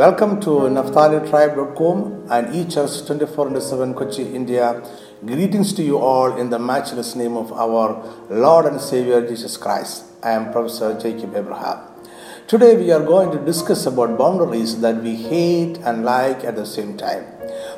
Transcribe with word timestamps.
Welcome 0.00 0.40
to 0.40 0.52
NaphtaliTribe.com 0.76 2.28
and 2.30 2.46
eChurch 2.58 3.06
24 3.06 3.48
into 3.48 3.60
7 3.60 3.92
Kochi, 3.92 4.22
India. 4.34 4.82
Greetings 5.26 5.74
to 5.74 5.82
you 5.82 5.98
all 5.98 6.38
in 6.38 6.48
the 6.48 6.58
matchless 6.58 7.14
name 7.14 7.36
of 7.36 7.52
our 7.52 8.02
Lord 8.30 8.64
and 8.64 8.80
Savior 8.80 9.20
Jesus 9.28 9.58
Christ. 9.58 10.04
I 10.22 10.30
am 10.30 10.52
Professor 10.52 10.98
Jacob 10.98 11.36
Abraham. 11.36 11.80
Today 12.48 12.78
we 12.78 12.90
are 12.92 13.04
going 13.04 13.30
to 13.32 13.44
discuss 13.44 13.84
about 13.84 14.16
boundaries 14.16 14.80
that 14.80 15.02
we 15.02 15.16
hate 15.16 15.76
and 15.84 16.02
like 16.02 16.44
at 16.44 16.56
the 16.56 16.64
same 16.64 16.96
time. 16.96 17.26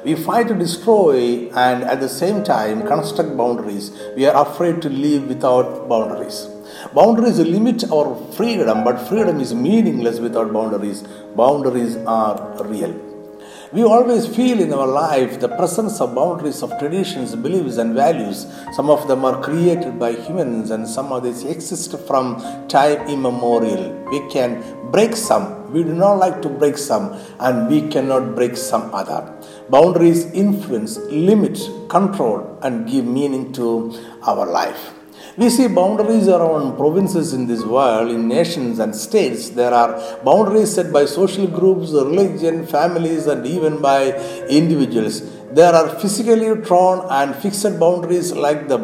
We 0.05 0.15
fight 0.15 0.47
to 0.47 0.55
destroy 0.55 1.51
and 1.67 1.83
at 1.83 1.99
the 1.99 2.09
same 2.09 2.45
time 2.45 2.87
construct 2.87 3.37
boundaries. 3.37 3.91
We 4.15 4.27
are 4.27 4.47
afraid 4.47 4.81
to 4.83 4.89
live 4.89 5.27
without 5.27 5.89
boundaries. 5.89 6.47
Boundaries 6.95 7.39
limit 7.39 7.91
our 7.91 8.15
freedom, 8.35 8.85
but 8.85 8.99
freedom 9.09 9.41
is 9.41 9.55
meaningless 9.55 10.19
without 10.19 10.53
boundaries. 10.53 11.03
Boundaries 11.35 11.97
are 12.07 12.63
real. 12.65 12.93
We 13.73 13.83
always 13.83 14.27
feel 14.27 14.61
in 14.61 14.75
our 14.75 14.87
life 14.87 15.41
the 15.41 15.49
presence 15.49 16.03
of 16.03 16.15
boundaries 16.15 16.63
of 16.63 16.79
traditions, 16.79 17.35
beliefs, 17.35 17.79
and 17.79 17.95
values. 17.95 18.47
Some 18.75 18.91
of 18.91 19.09
them 19.09 19.25
are 19.25 19.43
created 19.43 19.99
by 19.99 20.13
humans, 20.13 20.71
and 20.71 20.87
some 20.87 21.13
of 21.13 21.23
these 21.23 21.45
exist 21.45 21.99
from 22.07 22.37
time 22.69 23.09
immemorial. 23.09 23.91
We 24.11 24.29
can 24.29 24.63
break 24.91 25.17
some, 25.17 25.73
we 25.73 25.85
do 25.85 25.95
not 25.95 26.19
like 26.19 26.43
to 26.43 26.51
break 26.51 26.77
some, 26.77 27.19
and 27.41 27.71
we 27.71 27.89
cannot 27.89 28.35
break 28.35 28.55
some 28.59 28.95
other. 28.95 29.33
Boundaries 29.71 30.27
influence, 30.33 30.99
limit, 30.99 31.59
control, 31.89 32.59
and 32.61 32.87
give 32.87 33.07
meaning 33.07 33.51
to 33.55 33.99
our 34.27 34.45
life. 34.45 35.02
We 35.39 35.49
see 35.49 35.67
boundaries 35.67 36.29
around 36.29 36.77
provinces 36.77 37.33
in 37.33 37.47
this 37.47 37.65
world, 37.65 38.11
in 38.11 38.29
nations 38.29 38.79
and 38.79 38.95
states. 38.95 39.49
There 39.49 39.73
are 39.73 40.23
boundaries 40.23 40.75
set 40.75 40.93
by 40.93 41.07
social 41.07 41.47
groups, 41.47 41.91
religion, 41.93 42.67
families, 42.67 43.27
and 43.27 43.47
even 43.47 43.81
by 43.81 44.13
individuals. 44.49 45.23
There 45.53 45.73
are 45.73 45.89
physically 46.01 46.55
drawn 46.61 47.07
and 47.11 47.35
fixed 47.35 47.81
boundaries 47.81 48.33
like 48.33 48.69
the 48.69 48.77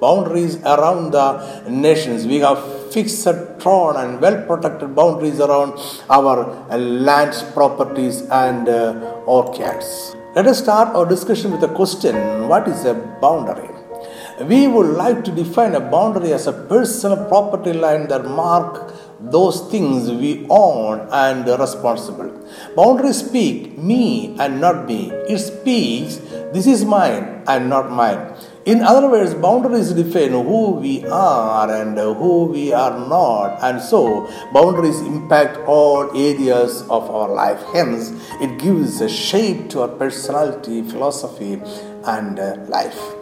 boundaries 0.00 0.62
around 0.62 1.10
the 1.10 1.68
nations. 1.68 2.24
We 2.24 2.38
have 2.38 2.92
fixed, 2.92 3.24
drawn, 3.58 3.96
and 3.96 4.20
well 4.20 4.46
protected 4.46 4.94
boundaries 4.94 5.40
around 5.40 5.72
our 6.08 6.36
lands, 6.78 7.42
properties, 7.42 8.22
and 8.30 8.68
uh, 8.68 8.92
orchards. 9.26 10.14
Let 10.36 10.46
us 10.46 10.60
start 10.60 10.94
our 10.94 11.04
discussion 11.04 11.50
with 11.50 11.64
a 11.64 11.74
question 11.74 12.46
What 12.46 12.68
is 12.68 12.84
a 12.84 12.94
boundary? 12.94 13.79
We 14.40 14.66
would 14.66 14.96
like 14.96 15.22
to 15.24 15.32
define 15.32 15.74
a 15.74 15.80
boundary 15.80 16.32
as 16.32 16.46
a 16.46 16.52
personal 16.52 17.26
property 17.26 17.74
line 17.74 18.08
that 18.08 18.24
mark 18.24 18.94
those 19.20 19.70
things 19.70 20.10
we 20.10 20.46
own 20.48 21.06
and 21.12 21.46
responsible. 21.46 22.32
Boundaries 22.74 23.18
speak 23.18 23.76
me 23.76 24.34
and 24.38 24.58
not 24.58 24.86
me. 24.86 25.10
It 25.28 25.38
speaks 25.40 26.16
this 26.54 26.66
is 26.66 26.86
mine 26.86 27.42
and 27.46 27.68
not 27.68 27.90
mine. 27.90 28.34
In 28.64 28.80
other 28.80 29.10
words, 29.10 29.34
boundaries 29.34 29.92
define 29.92 30.30
who 30.32 30.70
we 30.70 31.04
are 31.04 31.70
and 31.70 31.98
who 31.98 32.44
we 32.46 32.72
are 32.72 32.98
not, 33.08 33.62
and 33.62 33.80
so 33.80 34.26
boundaries 34.54 35.00
impact 35.00 35.58
all 35.68 36.10
areas 36.16 36.80
of 36.88 37.10
our 37.10 37.28
life. 37.28 37.62
Hence, 37.74 38.12
it 38.40 38.58
gives 38.58 39.02
a 39.02 39.08
shape 39.08 39.68
to 39.70 39.82
our 39.82 39.88
personality, 39.88 40.82
philosophy, 40.82 41.60
and 42.04 42.38
uh, 42.38 42.56
life. 42.68 43.19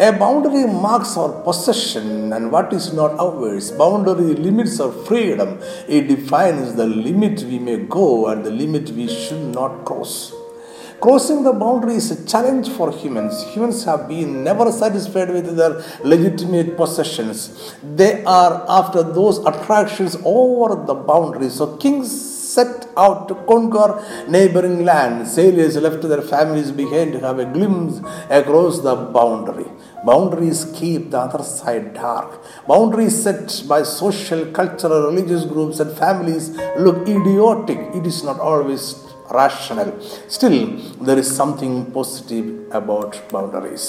A 0.00 0.12
boundary 0.12 0.64
marks 0.64 1.16
our 1.16 1.42
possession 1.42 2.32
and 2.32 2.52
what 2.52 2.72
is 2.72 2.92
not 2.92 3.18
ours. 3.18 3.72
Boundary 3.72 4.36
limits 4.36 4.78
our 4.78 4.92
freedom. 4.92 5.58
It 5.88 6.06
defines 6.06 6.76
the 6.76 6.86
limit 6.86 7.42
we 7.42 7.58
may 7.58 7.78
go 7.78 8.28
and 8.28 8.46
the 8.46 8.50
limit 8.52 8.90
we 8.90 9.08
should 9.08 9.52
not 9.52 9.84
cross. 9.84 10.32
Crossing 11.00 11.42
the 11.42 11.52
boundary 11.52 11.94
is 11.94 12.12
a 12.12 12.24
challenge 12.26 12.68
for 12.68 12.92
humans. 12.92 13.42
Humans 13.54 13.84
have 13.86 14.06
been 14.06 14.44
never 14.44 14.70
satisfied 14.70 15.30
with 15.30 15.56
their 15.56 15.82
legitimate 16.04 16.76
possessions. 16.76 17.74
They 17.82 18.22
are 18.22 18.64
after 18.68 19.02
those 19.02 19.38
attractions 19.44 20.16
over 20.24 20.76
the 20.86 20.94
boundary. 20.94 21.48
So 21.48 21.76
kings 21.76 22.37
set 22.54 22.88
out 23.04 23.28
to 23.28 23.34
conquer 23.52 23.88
neighboring 24.36 24.84
land. 24.90 25.26
Sailors 25.36 25.76
left 25.86 26.02
their 26.12 26.22
families 26.34 26.70
behind 26.82 27.12
to 27.14 27.20
have 27.26 27.38
a 27.38 27.48
glimpse 27.56 27.98
across 28.40 28.80
the 28.88 28.94
boundary. 29.18 29.68
Boundaries 30.04 30.60
keep 30.78 31.10
the 31.10 31.18
other 31.18 31.42
side 31.42 31.94
dark. 31.94 32.30
Boundaries 32.66 33.16
set 33.24 33.62
by 33.72 33.82
social, 33.82 34.46
cultural, 34.60 35.02
religious 35.10 35.44
groups 35.44 35.80
and 35.80 35.96
families 36.04 36.50
look 36.86 37.00
idiotic. 37.16 37.78
It 37.98 38.06
is 38.06 38.22
not 38.22 38.38
always 38.38 38.84
rational. 39.30 40.00
Still, 40.28 40.76
there 41.06 41.18
is 41.18 41.34
something 41.40 41.90
positive 41.92 42.48
about 42.70 43.28
boundaries. 43.28 43.84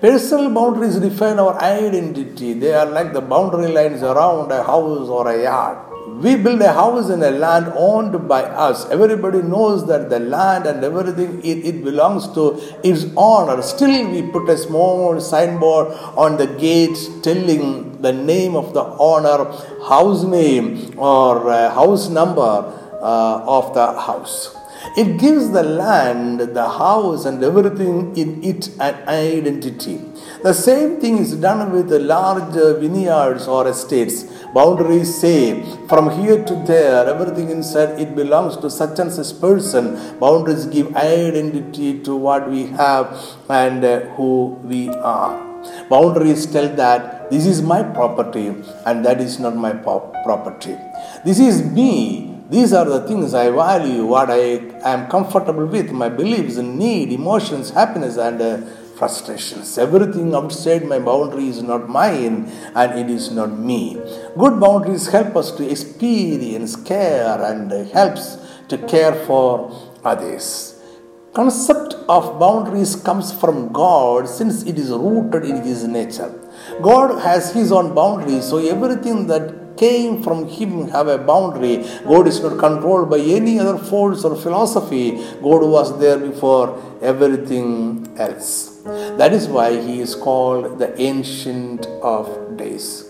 Personal 0.00 0.50
boundaries 0.50 0.96
define 0.96 1.38
our 1.38 1.56
identity. 1.62 2.52
They 2.52 2.74
are 2.74 2.86
like 2.86 3.12
the 3.12 3.22
boundary 3.22 3.68
lines 3.68 4.02
around 4.02 4.52
a 4.52 4.62
house 4.62 5.08
or 5.08 5.28
a 5.32 5.42
yard. 5.42 5.93
We 6.22 6.36
build 6.36 6.62
a 6.62 6.72
house 6.72 7.10
in 7.10 7.22
a 7.22 7.30
land 7.30 7.72
owned 7.74 8.28
by 8.28 8.42
us. 8.42 8.88
Everybody 8.88 9.42
knows 9.42 9.86
that 9.88 10.10
the 10.10 10.20
land 10.20 10.64
and 10.64 10.84
everything 10.84 11.40
it, 11.44 11.66
it 11.66 11.84
belongs 11.84 12.28
to 12.34 12.60
is 12.84 13.12
owner. 13.16 13.60
Still, 13.62 14.08
we 14.10 14.22
put 14.22 14.48
a 14.48 14.56
small 14.56 15.20
signboard 15.20 15.88
on 16.16 16.36
the 16.36 16.46
gate 16.46 16.96
telling 17.22 18.00
the 18.00 18.12
name 18.12 18.54
of 18.54 18.72
the 18.74 18.84
owner, 18.84 19.44
house 19.88 20.22
name, 20.22 20.96
or 20.96 21.50
uh, 21.50 21.74
house 21.74 22.08
number 22.08 22.40
uh, 22.40 23.44
of 23.46 23.74
the 23.74 23.86
house. 24.00 24.56
It 24.96 25.18
gives 25.18 25.50
the 25.50 25.64
land, 25.64 26.40
the 26.40 26.68
house, 26.68 27.24
and 27.24 27.42
everything 27.42 28.16
in 28.16 28.44
it 28.44 28.68
an 28.78 28.94
identity. 29.08 30.00
The 30.44 30.52
same 30.52 31.00
thing 31.00 31.16
is 31.16 31.30
done 31.36 31.72
with 31.72 31.90
large 31.90 32.52
vineyards 32.80 33.48
or 33.48 33.66
estates. 33.66 34.24
Boundaries 34.56 35.18
say 35.18 35.62
from 35.88 36.10
here 36.18 36.44
to 36.44 36.54
there, 36.66 37.06
everything 37.12 37.48
inside 37.48 37.98
it 37.98 38.14
belongs 38.14 38.58
to 38.58 38.68
such 38.68 38.98
and 38.98 39.10
such 39.10 39.40
person. 39.40 39.84
Boundaries 40.18 40.66
give 40.66 40.94
identity 40.96 42.00
to 42.00 42.14
what 42.14 42.50
we 42.50 42.66
have 42.82 43.06
and 43.48 43.82
uh, 43.82 44.00
who 44.16 44.58
we 44.72 44.90
are. 44.90 45.32
Boundaries 45.88 46.44
tell 46.44 46.68
that 46.76 47.30
this 47.30 47.46
is 47.46 47.62
my 47.62 47.82
property 47.82 48.48
and 48.84 49.02
that 49.06 49.22
is 49.22 49.40
not 49.40 49.56
my 49.56 49.72
property. 49.72 50.76
This 51.24 51.40
is 51.40 51.62
me 51.64 52.34
these 52.50 52.74
are 52.74 52.84
the 52.84 53.00
things 53.08 53.32
I 53.32 53.48
value, 53.48 54.04
what 54.04 54.30
I 54.30 54.60
am 54.92 55.08
comfortable 55.08 55.64
with, 55.64 55.90
my 55.92 56.10
beliefs, 56.10 56.56
need, 56.58 57.10
emotions, 57.10 57.70
happiness, 57.70 58.18
and 58.18 58.40
uh, 58.40 58.60
frustrations. 58.98 59.78
Everything 59.78 60.34
outside 60.34 60.86
my 60.86 60.98
boundary 60.98 61.48
is 61.48 61.62
not 61.62 61.88
mine 61.88 62.50
and 62.74 62.98
it 62.98 63.10
is 63.10 63.30
not 63.30 63.58
me. 63.58 63.94
Good 64.38 64.60
boundaries 64.60 65.08
help 65.08 65.36
us 65.36 65.50
to 65.52 65.68
experience 65.68 66.76
care 66.76 67.42
and 67.42 67.70
helps 67.90 68.36
to 68.68 68.78
care 68.78 69.14
for 69.26 69.70
others. 70.04 70.74
Concept 71.32 71.94
of 72.08 72.38
boundaries 72.38 72.94
comes 72.94 73.32
from 73.32 73.72
God 73.72 74.28
since 74.28 74.62
it 74.62 74.78
is 74.78 74.90
rooted 74.90 75.44
in 75.44 75.62
his 75.62 75.82
nature. 75.82 76.32
God 76.80 77.20
has 77.22 77.52
his 77.52 77.72
own 77.72 77.92
boundaries, 77.92 78.44
so 78.44 78.58
everything 78.58 79.26
that 79.26 79.76
came 79.76 80.22
from 80.22 80.46
him 80.46 80.88
have 80.90 81.08
a 81.08 81.18
boundary. 81.18 81.84
God 82.06 82.28
is 82.28 82.40
not 82.40 82.58
controlled 82.60 83.10
by 83.10 83.18
any 83.18 83.58
other 83.58 83.78
force 83.78 84.24
or 84.24 84.36
philosophy. 84.36 85.16
God 85.42 85.62
was 85.76 85.98
there 85.98 86.18
before 86.18 86.80
everything 87.02 88.14
else. 88.16 88.73
That 89.18 89.32
is 89.32 89.46
why 89.46 89.80
he 89.80 90.00
is 90.00 90.14
called 90.14 90.78
the 90.78 91.00
Ancient 91.00 91.86
of 92.02 92.56
Days. 92.56 93.04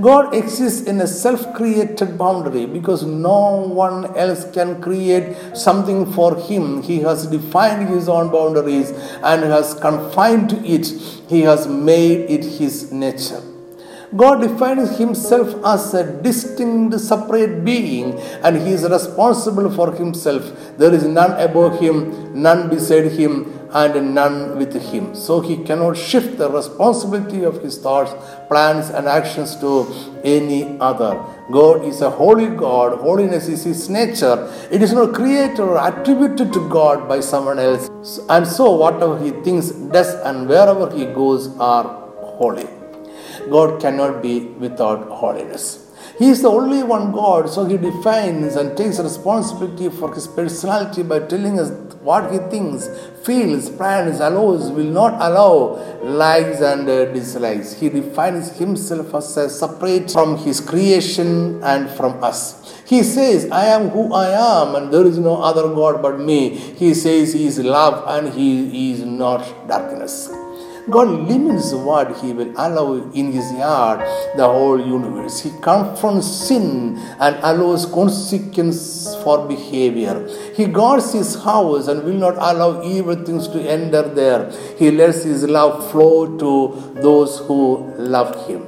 God 0.00 0.34
exists 0.34 0.86
in 0.86 1.00
a 1.00 1.06
self 1.06 1.54
created 1.54 2.16
boundary 2.16 2.66
because 2.66 3.04
no 3.04 3.66
one 3.66 4.16
else 4.16 4.50
can 4.52 4.80
create 4.80 5.36
something 5.56 6.10
for 6.12 6.36
him. 6.36 6.82
He 6.82 7.00
has 7.00 7.26
defined 7.26 7.88
his 7.88 8.08
own 8.08 8.30
boundaries 8.30 8.90
and 9.22 9.42
has 9.42 9.74
confined 9.74 10.50
to 10.50 10.64
it, 10.64 10.86
he 11.28 11.42
has 11.42 11.66
made 11.66 12.30
it 12.30 12.44
his 12.44 12.92
nature. 12.92 13.42
God 14.14 14.42
defines 14.42 14.98
himself 14.98 15.54
as 15.64 15.94
a 15.94 16.04
distinct, 16.22 17.00
separate 17.00 17.64
being, 17.64 18.12
and 18.44 18.56
he 18.56 18.72
is 18.74 18.84
responsible 18.84 19.70
for 19.70 19.90
himself. 19.94 20.76
There 20.76 20.92
is 20.92 21.04
none 21.04 21.40
above 21.40 21.80
him, 21.80 22.40
none 22.42 22.68
beside 22.68 23.12
him, 23.12 23.61
and 23.74 24.14
none 24.14 24.58
with 24.58 24.74
him. 24.74 25.14
So 25.14 25.40
he 25.40 25.56
cannot 25.64 25.96
shift 25.96 26.38
the 26.38 26.50
responsibility 26.50 27.42
of 27.44 27.62
his 27.62 27.78
thoughts, 27.78 28.12
plans, 28.48 28.90
and 28.90 29.06
actions 29.06 29.56
to 29.56 29.86
any 30.24 30.78
other. 30.78 31.24
God 31.50 31.84
is 31.84 32.00
a 32.00 32.10
holy 32.10 32.48
God, 32.48 32.98
holiness 32.98 33.48
is 33.48 33.64
his 33.64 33.88
nature. 33.88 34.50
It 34.70 34.82
is 34.82 34.92
not 34.92 35.14
created 35.14 35.60
or 35.60 35.76
attributed 35.86 36.52
to 36.52 36.68
God 36.68 37.08
by 37.08 37.20
someone 37.20 37.58
else. 37.58 37.88
And 38.28 38.46
so, 38.46 38.70
whatever 38.72 39.18
he 39.18 39.30
thinks, 39.42 39.70
does, 39.70 40.14
and 40.26 40.48
wherever 40.48 40.90
he 40.90 41.06
goes 41.06 41.56
are 41.58 41.84
holy. 42.20 42.68
God 43.50 43.80
cannot 43.80 44.22
be 44.22 44.40
without 44.64 45.08
holiness. 45.08 45.81
He 46.22 46.28
is 46.28 46.40
the 46.40 46.50
only 46.50 46.84
one 46.84 47.10
God, 47.10 47.50
so 47.50 47.64
he 47.64 47.76
defines 47.76 48.54
and 48.54 48.76
takes 48.76 49.00
responsibility 49.00 49.88
for 49.88 50.14
his 50.14 50.28
personality 50.28 51.02
by 51.02 51.18
telling 51.18 51.58
us 51.58 51.70
what 52.00 52.30
he 52.30 52.38
thinks, 52.48 52.88
feels, 53.24 53.68
plans, 53.68 54.20
allows, 54.20 54.70
will 54.70 54.92
not 55.00 55.14
allow, 55.14 55.82
likes 56.04 56.60
and 56.60 56.88
uh, 56.88 57.06
dislikes. 57.06 57.72
He 57.72 57.88
defines 57.88 58.56
himself 58.56 59.12
as 59.16 59.58
separate 59.58 60.12
from 60.12 60.38
his 60.38 60.60
creation 60.60 61.60
and 61.64 61.90
from 61.90 62.22
us. 62.22 62.72
He 62.86 63.02
says, 63.02 63.50
I 63.50 63.64
am 63.64 63.88
who 63.88 64.14
I 64.14 64.28
am, 64.28 64.76
and 64.76 64.94
there 64.94 65.04
is 65.04 65.18
no 65.18 65.42
other 65.42 65.74
God 65.74 66.00
but 66.00 66.20
me. 66.20 66.50
He 66.50 66.94
says 66.94 67.32
he 67.32 67.46
is 67.46 67.58
love 67.58 68.04
and 68.06 68.32
he 68.32 68.92
is 68.92 69.00
not 69.00 69.40
darkness. 69.66 70.30
God 70.90 71.28
limits 71.28 71.72
what 71.72 72.18
He 72.20 72.32
will 72.32 72.50
allow 72.56 72.94
in 73.12 73.30
His 73.30 73.52
yard, 73.52 74.00
the 74.36 74.44
whole 74.44 74.80
universe. 74.80 75.40
He 75.40 75.50
confronts 75.60 76.26
sin 76.26 76.98
and 77.20 77.36
allows 77.42 77.86
consequence 77.86 79.14
for 79.22 79.46
behavior. 79.46 80.28
He 80.56 80.66
guards 80.66 81.12
His 81.12 81.36
house 81.36 81.86
and 81.86 82.02
will 82.02 82.14
not 82.14 82.34
allow 82.34 82.82
evil 82.82 83.14
things 83.14 83.46
to 83.48 83.60
enter 83.60 84.02
there. 84.02 84.50
He 84.76 84.90
lets 84.90 85.22
His 85.22 85.44
love 85.44 85.88
flow 85.92 86.36
to 86.38 87.00
those 87.00 87.38
who 87.46 87.94
love 87.96 88.48
Him. 88.48 88.66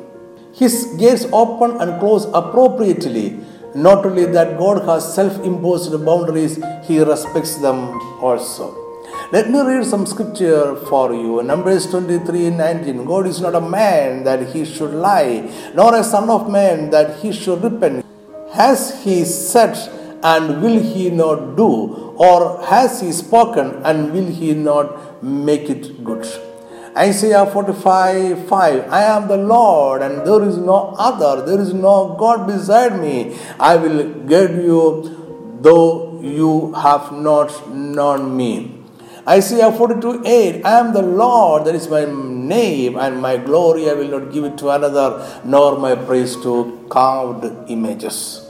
His 0.55 0.95
gates 0.99 1.27
open 1.33 1.81
and 1.81 1.99
close 1.99 2.27
appropriately. 2.27 3.41
Not 3.75 4.07
only 4.07 4.27
that 4.27 4.57
God 4.57 4.85
has 4.85 5.13
self 5.13 5.45
imposed 5.45 5.93
boundaries, 6.05 6.63
He 6.85 7.01
respects 7.01 7.57
them 7.57 8.01
also. 8.23 8.84
Let 9.33 9.51
me 9.51 9.61
read 9.61 9.85
some 9.85 10.07
scripture 10.07 10.77
for 10.89 11.13
you. 11.13 11.43
Numbers 11.43 11.87
23 11.91 12.51
19. 12.51 13.05
God 13.05 13.27
is 13.27 13.41
not 13.41 13.55
a 13.55 13.61
man 13.61 14.23
that 14.25 14.55
he 14.55 14.65
should 14.65 14.93
lie, 14.93 15.51
nor 15.75 15.97
a 15.97 16.05
son 16.05 16.31
of 16.31 16.51
man 16.51 16.91
that 16.91 17.21
he 17.21 17.33
should 17.33 17.63
repent. 17.63 18.05
Has 18.53 19.03
he 19.03 19.25
said, 19.25 19.77
and 20.23 20.63
will 20.63 20.81
he 20.81 21.11
not 21.11 21.57
do? 21.57 21.71
Or 22.17 22.65
has 22.67 23.01
he 23.01 23.13
spoken, 23.13 23.83
and 23.83 24.13
will 24.13 24.31
he 24.31 24.55
not 24.55 25.23
make 25.25 25.69
it 25.69 26.05
good? 26.05 26.25
Isaiah 26.97 27.45
45 27.47 28.47
5 28.49 28.89
I 28.89 29.03
am 29.03 29.27
the 29.27 29.37
Lord, 29.37 30.03
and 30.03 30.25
there 30.25 30.43
is 30.49 30.57
no 30.59 30.95
other, 30.97 31.45
there 31.45 31.61
is 31.61 31.75
no 31.75 32.15
God 32.19 32.47
beside 32.47 33.01
me. 33.01 33.37
I 33.59 33.75
will 33.77 34.05
guide 34.33 34.55
you, 34.55 35.59
though 35.61 36.21
you 36.23 36.73
have 36.75 37.11
not 37.11 37.69
known 37.75 38.37
me. 38.37 38.74
Isaiah 39.27 39.73
42 39.73 40.23
8 40.27 40.65
I 40.67 40.79
am 40.81 40.93
the 40.93 41.01
Lord, 41.01 41.65
that 41.65 41.75
is 41.75 41.89
my 41.89 42.05
name, 42.05 42.97
and 42.97 43.23
my 43.23 43.39
glory 43.39 43.89
I 43.89 43.95
will 43.95 44.09
not 44.09 44.31
give 44.33 44.45
it 44.45 44.59
to 44.59 44.69
another, 44.69 45.41
nor 45.45 45.79
my 45.79 45.95
praise 45.95 46.37
to 46.43 46.87
carved 46.91 47.71
images. 47.71 48.45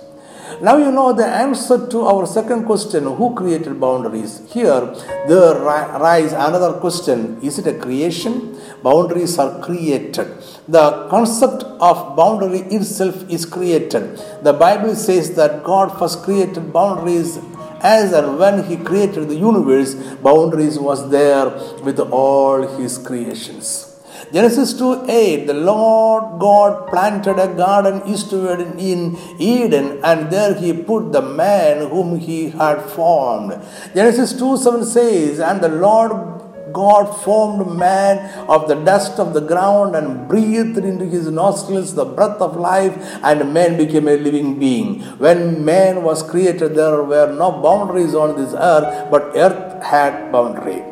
Now 0.61 0.76
you 0.76 0.91
know 0.91 1.12
the 1.12 1.26
answer 1.26 1.87
to 1.88 2.00
our 2.03 2.26
second 2.26 2.65
question 2.65 3.05
who 3.05 3.35
created 3.35 3.81
boundaries? 3.81 4.43
Here 4.50 4.81
there 5.29 5.55
rise 5.61 6.32
another 6.32 6.75
question 6.81 7.38
is 7.41 7.59
it 7.59 7.67
a 7.67 7.79
creation? 7.79 8.59
Boundaries 8.82 9.38
are 9.38 9.61
created. 9.62 10.29
The 10.69 11.09
concept 11.09 11.62
of 11.62 12.17
boundary 12.17 12.61
itself 12.76 13.29
is 13.31 13.47
created. 13.47 14.19
The 14.43 14.53
Bible 14.53 14.94
says 14.97 15.35
that 15.37 15.62
God 15.65 15.99
first 15.99 16.23
created 16.23 16.73
boundaries 16.73 17.38
as 17.84 18.12
and 18.12 18.38
when 18.38 18.64
he 18.64 18.76
created 18.76 19.28
the 19.28 19.36
universe, 19.36 19.94
boundaries 20.28 20.78
was 20.78 21.10
there 21.10 21.50
with 21.84 22.00
all 22.00 22.66
his 22.78 22.96
creations. 22.98 23.90
Genesis 24.32 24.72
2 24.75 25.04
8 25.08 25.46
The 25.46 25.54
Lord 25.54 26.40
God 26.40 26.88
planted 26.88 27.38
a 27.38 27.48
garden 27.54 28.02
eastward 28.06 28.60
in 28.60 29.16
Eden, 29.38 30.00
and 30.02 30.31
there 30.31 30.54
he 30.54 30.72
put 30.72 31.12
the 31.12 31.22
man 31.22 31.90
whom 31.90 32.19
he 32.19 32.50
had 32.50 32.81
formed. 32.82 33.52
Genesis 33.94 34.32
2 34.32 34.56
7 34.56 34.84
says, 34.84 35.40
And 35.40 35.60
the 35.60 35.69
Lord 35.69 36.44
God 36.82 37.06
formed 37.25 37.76
man 37.79 38.15
of 38.56 38.69
the 38.69 38.79
dust 38.91 39.19
of 39.25 39.32
the 39.32 39.41
ground 39.41 39.97
and 39.97 40.29
breathed 40.29 40.79
into 40.79 41.06
his 41.06 41.26
nostrils 41.41 41.94
the 41.94 42.05
breath 42.05 42.41
of 42.47 42.56
life, 42.56 42.97
and 43.23 43.55
man 43.55 43.76
became 43.82 44.09
a 44.09 44.17
living 44.17 44.59
being. 44.59 44.88
When 45.26 45.65
man 45.65 46.03
was 46.03 46.23
created, 46.23 46.75
there 46.75 47.03
were 47.03 47.31
no 47.44 47.53
boundaries 47.67 48.15
on 48.15 48.37
this 48.41 48.53
earth, 48.73 49.11
but 49.11 49.32
earth 49.35 49.82
had 49.93 50.32
boundary. 50.32 50.82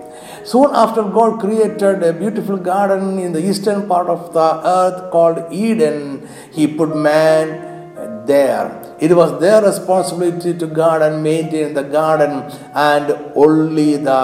Soon 0.44 0.70
after, 0.75 1.02
God 1.19 1.40
created 1.40 2.02
a 2.02 2.12
beautiful 2.12 2.56
garden 2.56 3.19
in 3.19 3.32
the 3.32 3.44
eastern 3.50 3.87
part 3.88 4.08
of 4.08 4.32
the 4.38 4.49
earth 4.79 5.11
called 5.12 5.52
Eden. 5.52 6.29
He 6.52 6.67
put 6.67 6.96
man 6.96 8.26
there. 8.26 8.96
It 9.00 9.12
was 9.20 9.40
their 9.40 9.62
responsibility 9.62 10.56
to 10.58 10.67
guard 10.67 11.02
and 11.02 11.23
maintain 11.23 11.75
the 11.75 11.82
garden 11.82 12.32
and 12.75 13.06
only 13.34 13.96
the 13.96 14.23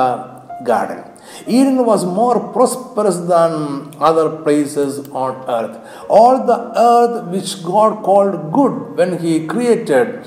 garden. 0.65 1.08
Eden 1.47 1.85
was 1.85 2.05
more 2.05 2.53
prosperous 2.53 3.17
than 3.17 3.95
other 3.99 4.29
places 4.45 5.09
on 5.11 5.35
earth. 5.49 5.77
All 6.09 6.47
the 6.47 6.73
earth 6.77 7.27
which 7.29 7.63
God 7.63 8.03
called 8.03 8.53
good 8.53 8.97
when 8.97 9.19
He 9.19 9.47
created 9.47 10.25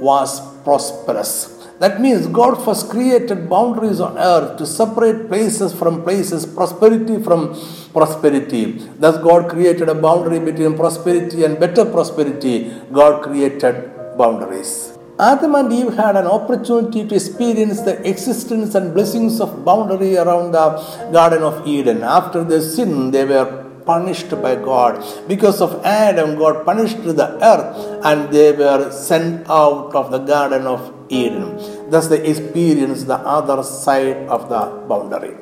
was 0.00 0.40
prosperous. 0.62 1.56
That 1.78 2.00
means 2.00 2.26
God 2.26 2.54
first 2.64 2.88
created 2.88 3.50
boundaries 3.50 4.00
on 4.00 4.16
earth 4.16 4.56
to 4.58 4.66
separate 4.66 5.28
places 5.28 5.74
from 5.74 6.02
places, 6.04 6.46
prosperity 6.46 7.22
from 7.22 7.54
prosperity. 7.92 8.72
Thus, 8.98 9.18
God 9.22 9.50
created 9.50 9.90
a 9.90 9.94
boundary 9.94 10.38
between 10.38 10.74
prosperity 10.74 11.44
and 11.44 11.60
better 11.60 11.84
prosperity. 11.84 12.72
God 12.92 13.22
created 13.22 13.92
boundaries. 14.16 14.95
Adam 15.18 15.54
and 15.54 15.72
Eve 15.72 15.94
had 15.94 16.14
an 16.14 16.26
opportunity 16.26 17.06
to 17.08 17.14
experience 17.14 17.80
the 17.80 18.06
existence 18.06 18.74
and 18.74 18.92
blessings 18.92 19.40
of 19.40 19.64
boundary 19.64 20.18
around 20.18 20.52
the 20.52 20.66
Garden 21.10 21.42
of 21.42 21.66
Eden. 21.66 22.02
After 22.02 22.44
their 22.44 22.60
sin, 22.60 23.12
they 23.12 23.24
were 23.24 23.64
punished 23.86 24.30
by 24.42 24.56
God. 24.56 25.02
Because 25.26 25.62
of 25.62 25.82
Adam, 25.86 26.36
God 26.36 26.66
punished 26.66 27.02
the 27.02 27.28
earth 27.42 28.04
and 28.04 28.30
they 28.30 28.52
were 28.52 28.90
sent 28.90 29.48
out 29.48 29.94
of 29.94 30.10
the 30.10 30.18
Garden 30.18 30.66
of 30.66 30.92
Eden. 31.08 31.56
Thus, 31.88 32.08
they 32.08 32.26
experienced 32.26 33.06
the 33.06 33.14
other 33.14 33.62
side 33.62 34.28
of 34.28 34.48
the 34.48 34.62
boundary. 34.88 35.34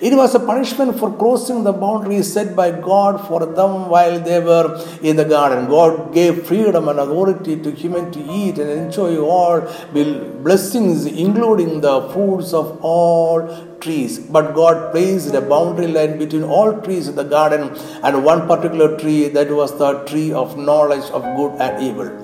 It 0.00 0.14
was 0.14 0.34
a 0.34 0.40
punishment 0.40 0.98
for 0.98 1.16
crossing 1.16 1.64
the 1.64 1.72
boundary 1.72 2.22
set 2.22 2.54
by 2.56 2.72
God 2.72 3.26
for 3.26 3.40
them 3.46 3.88
while 3.88 4.18
they 4.20 4.40
were 4.40 4.84
in 5.02 5.16
the 5.16 5.24
garden. 5.24 5.68
God 5.68 6.12
gave 6.12 6.46
freedom 6.46 6.88
and 6.88 6.98
authority 6.98 7.56
to 7.62 7.70
human 7.70 8.10
to 8.12 8.20
eat 8.20 8.58
and 8.58 8.70
enjoy 8.70 9.18
all 9.18 9.60
blessings, 9.92 11.06
including 11.06 11.80
the 11.80 12.08
fruits 12.10 12.52
of 12.52 12.78
all 12.82 13.48
trees. 13.80 14.18
But 14.18 14.54
God 14.54 14.92
placed 14.92 15.34
a 15.34 15.40
boundary 15.40 15.86
line 15.86 16.18
between 16.18 16.44
all 16.44 16.80
trees 16.82 17.08
in 17.08 17.16
the 17.16 17.24
garden 17.24 17.74
and 18.02 18.24
one 18.24 18.46
particular 18.46 18.98
tree 18.98 19.28
that 19.28 19.50
was 19.50 19.78
the 19.78 20.04
tree 20.04 20.32
of 20.32 20.58
knowledge 20.58 21.08
of 21.10 21.22
good 21.36 21.60
and 21.60 21.82
evil. 21.82 22.21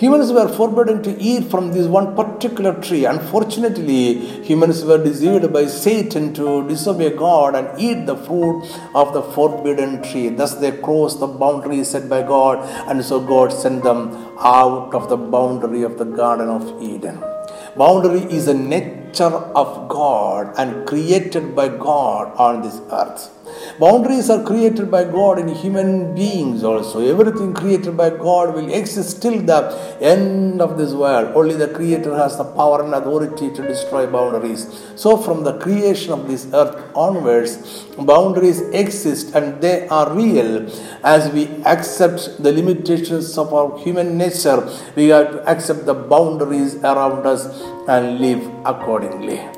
Humans 0.00 0.30
were 0.32 0.48
forbidden 0.48 1.02
to 1.02 1.12
eat 1.20 1.50
from 1.52 1.72
this 1.72 1.86
one 1.88 2.14
particular 2.14 2.72
tree. 2.80 3.04
Unfortunately, 3.04 4.02
humans 4.48 4.84
were 4.84 5.02
deceived 5.02 5.52
by 5.52 5.66
Satan 5.66 6.32
to 6.34 6.68
disobey 6.68 7.10
God 7.16 7.56
and 7.56 7.66
eat 7.80 8.06
the 8.06 8.16
fruit 8.16 8.62
of 8.94 9.12
the 9.12 9.22
forbidden 9.22 10.00
tree. 10.04 10.28
Thus, 10.28 10.54
they 10.54 10.70
crossed 10.70 11.18
the 11.18 11.26
boundary 11.26 11.82
set 11.82 12.08
by 12.08 12.22
God, 12.22 12.58
and 12.88 13.04
so 13.04 13.18
God 13.18 13.52
sent 13.52 13.82
them 13.82 14.00
out 14.38 14.94
of 14.94 15.08
the 15.08 15.16
boundary 15.16 15.82
of 15.82 15.98
the 15.98 16.04
Garden 16.04 16.48
of 16.48 16.80
Eden. 16.80 17.18
Boundary 17.76 18.22
is 18.38 18.46
a 18.46 18.54
nature 18.54 19.24
of 19.62 19.88
God 19.88 20.54
and 20.56 20.86
created 20.86 21.56
by 21.56 21.68
God 21.68 22.32
on 22.36 22.62
this 22.62 22.80
earth. 22.92 23.30
Boundaries 23.78 24.28
are 24.30 24.42
created 24.42 24.90
by 24.90 25.04
God 25.04 25.38
in 25.38 25.48
human 25.48 26.14
beings 26.14 26.64
also. 26.64 27.00
Everything 27.00 27.54
created 27.54 27.96
by 27.96 28.10
God 28.10 28.54
will 28.54 28.72
exist 28.72 29.22
till 29.22 29.40
the 29.40 29.60
end 30.00 30.60
of 30.60 30.76
this 30.78 30.92
world. 30.92 31.36
Only 31.36 31.54
the 31.54 31.68
Creator 31.68 32.16
has 32.16 32.36
the 32.36 32.44
power 32.44 32.84
and 32.84 32.94
authority 32.94 33.50
to 33.50 33.62
destroy 33.62 34.06
boundaries. 34.06 34.66
So, 34.96 35.16
from 35.16 35.44
the 35.44 35.58
creation 35.58 36.12
of 36.12 36.26
this 36.28 36.46
earth 36.52 36.76
onwards, 36.94 37.84
boundaries 37.98 38.60
exist 38.82 39.34
and 39.34 39.60
they 39.60 39.88
are 39.88 40.12
real. 40.12 40.68
As 41.04 41.30
we 41.32 41.46
accept 41.64 42.42
the 42.42 42.52
limitations 42.52 43.38
of 43.38 43.54
our 43.54 43.78
human 43.78 44.18
nature, 44.18 44.68
we 44.96 45.08
have 45.08 45.30
to 45.32 45.48
accept 45.48 45.86
the 45.86 45.94
boundaries 45.94 46.76
around 46.76 47.26
us 47.26 47.46
and 47.88 48.20
live 48.20 48.42
accordingly. 48.64 49.57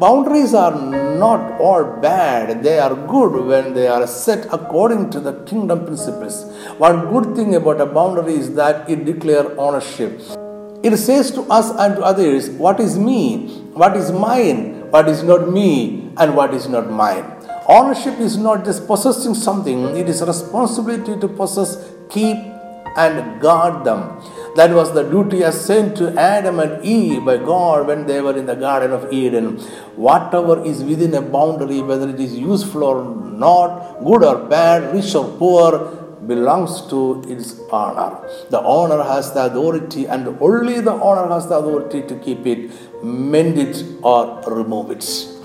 Boundaries 0.00 0.54
are 0.54 0.74
not 1.22 1.60
all 1.60 1.84
bad, 2.00 2.62
they 2.62 2.78
are 2.78 2.94
good 2.94 3.32
when 3.44 3.74
they 3.74 3.86
are 3.86 4.06
set 4.06 4.46
according 4.50 5.10
to 5.10 5.20
the 5.20 5.34
kingdom 5.44 5.84
principles. 5.84 6.44
One 6.78 7.10
good 7.12 7.36
thing 7.36 7.54
about 7.54 7.82
a 7.82 7.84
boundary 7.84 8.36
is 8.36 8.54
that 8.54 8.88
it 8.88 9.04
declares 9.04 9.52
ownership. 9.58 10.22
It 10.82 10.96
says 10.96 11.30
to 11.32 11.42
us 11.58 11.68
and 11.78 11.96
to 11.96 12.02
others 12.02 12.48
what 12.48 12.80
is 12.80 12.98
me, 12.98 13.48
what 13.74 13.94
is 13.94 14.10
mine, 14.10 14.90
what 14.90 15.06
is 15.06 15.22
not 15.22 15.50
me, 15.50 16.10
and 16.16 16.34
what 16.34 16.54
is 16.54 16.66
not 16.66 16.90
mine. 16.90 17.26
Ownership 17.68 18.18
is 18.20 18.38
not 18.38 18.64
just 18.64 18.86
possessing 18.86 19.34
something, 19.34 19.94
it 19.94 20.08
is 20.08 20.22
responsibility 20.22 21.20
to 21.20 21.28
possess, 21.28 21.76
keep, 22.08 22.38
and 22.96 23.38
guard 23.38 23.84
them. 23.84 24.18
That 24.56 24.72
was 24.74 24.92
the 24.92 25.04
duty 25.04 25.42
assigned 25.42 25.96
to 25.96 26.18
Adam 26.18 26.58
and 26.58 26.84
Eve 26.84 27.24
by 27.24 27.36
God 27.36 27.86
when 27.86 28.06
they 28.06 28.20
were 28.20 28.36
in 28.36 28.46
the 28.46 28.56
Garden 28.56 28.92
of 28.92 29.12
Eden. 29.12 29.58
Whatever 29.96 30.64
is 30.64 30.82
within 30.82 31.14
a 31.14 31.22
boundary, 31.22 31.80
whether 31.80 32.08
it 32.08 32.18
is 32.18 32.36
useful 32.36 32.84
or 32.84 33.04
not, 33.14 34.04
good 34.04 34.24
or 34.24 34.46
bad, 34.48 34.92
rich 34.92 35.14
or 35.14 35.28
poor, 35.38 35.96
belongs 36.26 36.82
to 36.90 37.22
its 37.28 37.58
owner. 37.70 38.20
The 38.50 38.60
owner 38.60 39.02
has 39.02 39.32
the 39.32 39.46
authority, 39.46 40.06
and 40.06 40.28
only 40.40 40.80
the 40.80 40.92
owner 40.92 41.32
has 41.32 41.48
the 41.48 41.56
authority 41.56 42.02
to 42.02 42.16
keep 42.16 42.46
it, 42.46 42.70
mend 43.04 43.56
it, 43.58 43.84
or 44.02 44.42
remove 44.46 44.90
it. 44.90 45.39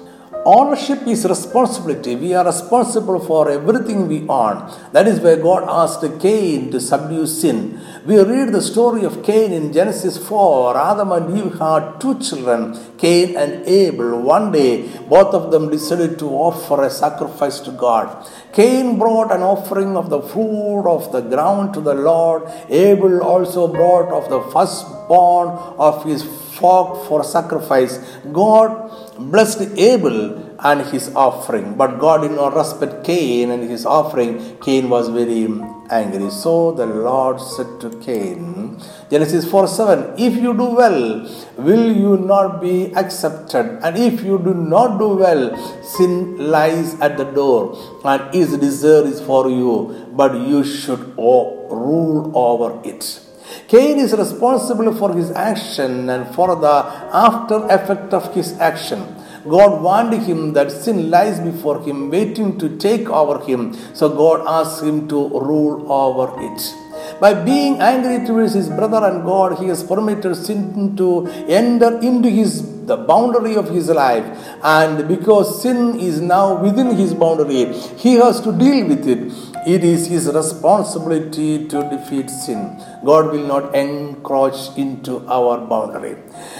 Ownership 0.45 1.07
is 1.07 1.25
responsibility. 1.25 2.15
We 2.15 2.35
are 2.35 2.45
responsible 2.45 3.19
for 3.19 3.49
everything 3.49 4.07
we 4.07 4.27
own. 4.29 4.71
That 4.91 5.07
is 5.07 5.19
why 5.19 5.37
God 5.37 5.63
asked 5.67 6.05
Cain 6.21 6.69
to 6.69 6.79
subdue 6.79 7.25
sin. 7.25 7.81
We 8.05 8.19
read 8.19 8.53
the 8.53 8.61
story 8.61 9.05
of 9.05 9.23
Cain 9.23 9.51
in 9.51 9.73
Genesis 9.73 10.19
4. 10.27 10.77
Adam 10.77 11.11
and 11.13 11.35
Eve 11.35 11.57
had 11.57 11.99
two 11.99 12.19
children, 12.19 12.77
Cain 12.99 13.35
and 13.35 13.65
Abel. 13.65 14.21
One 14.21 14.51
day, 14.51 14.87
both 15.09 15.33
of 15.33 15.49
them 15.49 15.71
decided 15.71 16.19
to 16.19 16.27
offer 16.27 16.83
a 16.83 16.91
sacrifice 16.91 17.59
to 17.61 17.71
God. 17.71 18.27
Cain 18.53 18.99
brought 18.99 19.31
an 19.31 19.41
offering 19.41 19.97
of 19.97 20.11
the 20.11 20.21
fruit 20.21 20.85
of 20.87 21.11
the 21.11 21.21
ground 21.21 21.73
to 21.73 21.81
the 21.81 21.95
Lord. 21.95 22.43
Abel 22.69 23.23
also 23.23 23.67
brought 23.67 24.13
of 24.13 24.29
the 24.29 24.41
firstborn 24.51 25.49
of 25.79 26.05
his 26.05 26.21
flock 26.55 27.07
for 27.07 27.23
sacrifice. 27.23 27.97
God 28.31 29.04
blessed 29.17 29.77
Abel 29.77 30.57
and 30.59 30.81
his 30.87 31.13
offering, 31.15 31.75
but 31.75 31.99
God 31.99 32.21
did 32.21 32.31
not 32.31 32.55
respect 32.55 33.03
Cain 33.03 33.51
and 33.51 33.69
his 33.69 33.85
offering. 33.85 34.57
Cain 34.59 34.89
was 34.89 35.09
very 35.09 35.47
angry. 35.89 36.29
So 36.29 36.71
the 36.71 36.85
Lord 36.85 37.39
said 37.41 37.79
to 37.81 37.89
Cain, 37.99 38.79
Genesis 39.09 39.49
4 39.49 39.67
7, 39.67 40.13
If 40.17 40.35
you 40.35 40.53
do 40.53 40.65
well, 40.81 41.29
will 41.57 41.91
you 41.95 42.17
not 42.17 42.61
be 42.61 42.93
accepted? 42.95 43.79
And 43.83 43.97
if 43.97 44.23
you 44.23 44.37
do 44.39 44.53
not 44.53 44.97
do 44.97 45.09
well, 45.09 45.55
sin 45.83 46.37
lies 46.37 46.99
at 47.01 47.17
the 47.17 47.25
door, 47.25 47.77
and 48.03 48.33
its 48.33 48.57
desire 48.57 49.05
is 49.05 49.21
for 49.21 49.49
you, 49.49 50.09
but 50.13 50.33
you 50.35 50.63
should 50.63 51.15
rule 51.17 52.31
over 52.35 52.81
it. 52.83 53.24
Cain 53.67 53.99
is 53.99 54.13
responsible 54.13 54.93
for 54.93 55.13
his 55.13 55.31
action 55.31 56.09
and 56.09 56.33
for 56.35 56.55
the 56.55 56.75
after 57.13 57.65
effect 57.67 58.13
of 58.13 58.33
his 58.33 58.53
action. 58.59 59.03
God 59.47 59.81
warned 59.81 60.13
him 60.23 60.53
that 60.53 60.71
sin 60.71 61.11
lies 61.11 61.39
before 61.39 61.81
him, 61.83 62.09
waiting 62.09 62.57
to 62.57 62.77
take 62.77 63.09
over 63.09 63.43
him. 63.45 63.73
So 63.93 64.09
God 64.09 64.43
asked 64.47 64.83
him 64.83 65.07
to 65.09 65.29
rule 65.39 65.91
over 65.91 66.33
it. 66.41 66.75
By 67.19 67.33
being 67.33 67.79
angry 67.79 68.25
towards 68.25 68.53
his 68.53 68.69
brother 68.69 69.05
and 69.05 69.23
God, 69.23 69.59
he 69.59 69.67
has 69.67 69.83
permitted 69.83 70.35
sin 70.35 70.95
to 70.97 71.27
enter 71.47 71.99
into 71.99 72.29
his 72.29 72.75
the 72.85 72.97
boundary 72.97 73.55
of 73.55 73.69
his 73.69 73.89
life. 73.89 74.25
And 74.63 75.07
because 75.07 75.61
sin 75.61 75.99
is 75.99 76.21
now 76.21 76.61
within 76.61 76.95
his 76.95 77.13
boundary, 77.13 77.73
he 77.97 78.13
has 78.15 78.41
to 78.41 78.51
deal 78.51 78.87
with 78.87 79.07
it. 79.07 79.54
It 79.65 79.83
is 79.83 80.05
his 80.05 80.27
responsibility 80.27 81.67
to 81.67 81.89
defeat 81.89 82.29
sin. 82.29 82.79
God 83.03 83.31
will 83.31 83.47
not 83.47 83.73
encroach 83.73 84.77
into 84.77 85.27
our 85.27 85.57
boundary. 85.57 86.17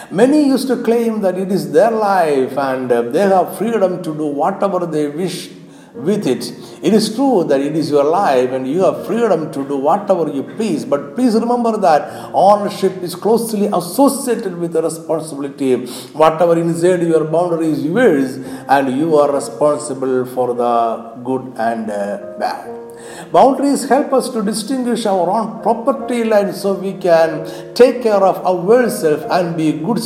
Many 0.09 0.47
used 0.47 0.67
to 0.69 0.81
claim 0.81 1.21
that 1.21 1.37
it 1.37 1.51
is 1.51 1.71
their 1.71 1.91
life 1.91 2.57
and 2.57 2.89
they 2.89 3.27
have 3.35 3.57
freedom 3.59 4.01
to 4.01 4.15
do 4.15 4.25
whatever 4.25 4.87
they 4.87 5.07
wish 5.07 5.49
with 5.95 6.27
it. 6.27 6.53
It 6.83 6.93
is 6.93 7.15
true 7.15 7.43
that 7.45 7.61
it 7.61 7.75
is 7.75 7.89
your 7.89 8.03
life 8.03 8.51
and 8.51 8.67
you 8.67 8.83
have 8.83 9.05
freedom 9.07 9.51
to 9.51 9.67
do 9.67 9.77
whatever 9.77 10.29
you 10.29 10.43
please, 10.43 10.85
but 10.85 11.15
please 11.15 11.33
remember 11.35 11.77
that 11.77 12.31
ownership 12.33 13.01
is 13.01 13.15
closely 13.15 13.67
associated 13.67 14.57
with 14.57 14.73
the 14.73 14.83
responsibility. 14.83 15.85
Whatever 16.13 16.57
inside 16.57 17.01
your 17.03 17.23
boundary 17.25 17.69
is 17.69 17.83
yours, 17.83 18.37
and 18.67 18.97
you 18.97 19.15
are 19.17 19.31
responsible 19.31 20.25
for 20.25 20.53
the 20.53 21.21
good 21.23 21.53
and 21.57 21.89
uh, 21.89 22.35
bad. 22.39 22.85
Boundaries 23.31 23.87
help 23.87 24.13
us 24.13 24.29
to 24.29 24.41
distinguish 24.41 25.05
our 25.05 25.29
own 25.29 25.61
property 25.61 26.23
line 26.23 26.53
so 26.53 26.73
we 26.73 26.93
can 26.93 27.73
take 27.73 28.01
care 28.03 28.23
of 28.31 28.45
ourselves 28.45 29.23
and 29.29 29.55
be 29.57 29.71
good 29.73 29.99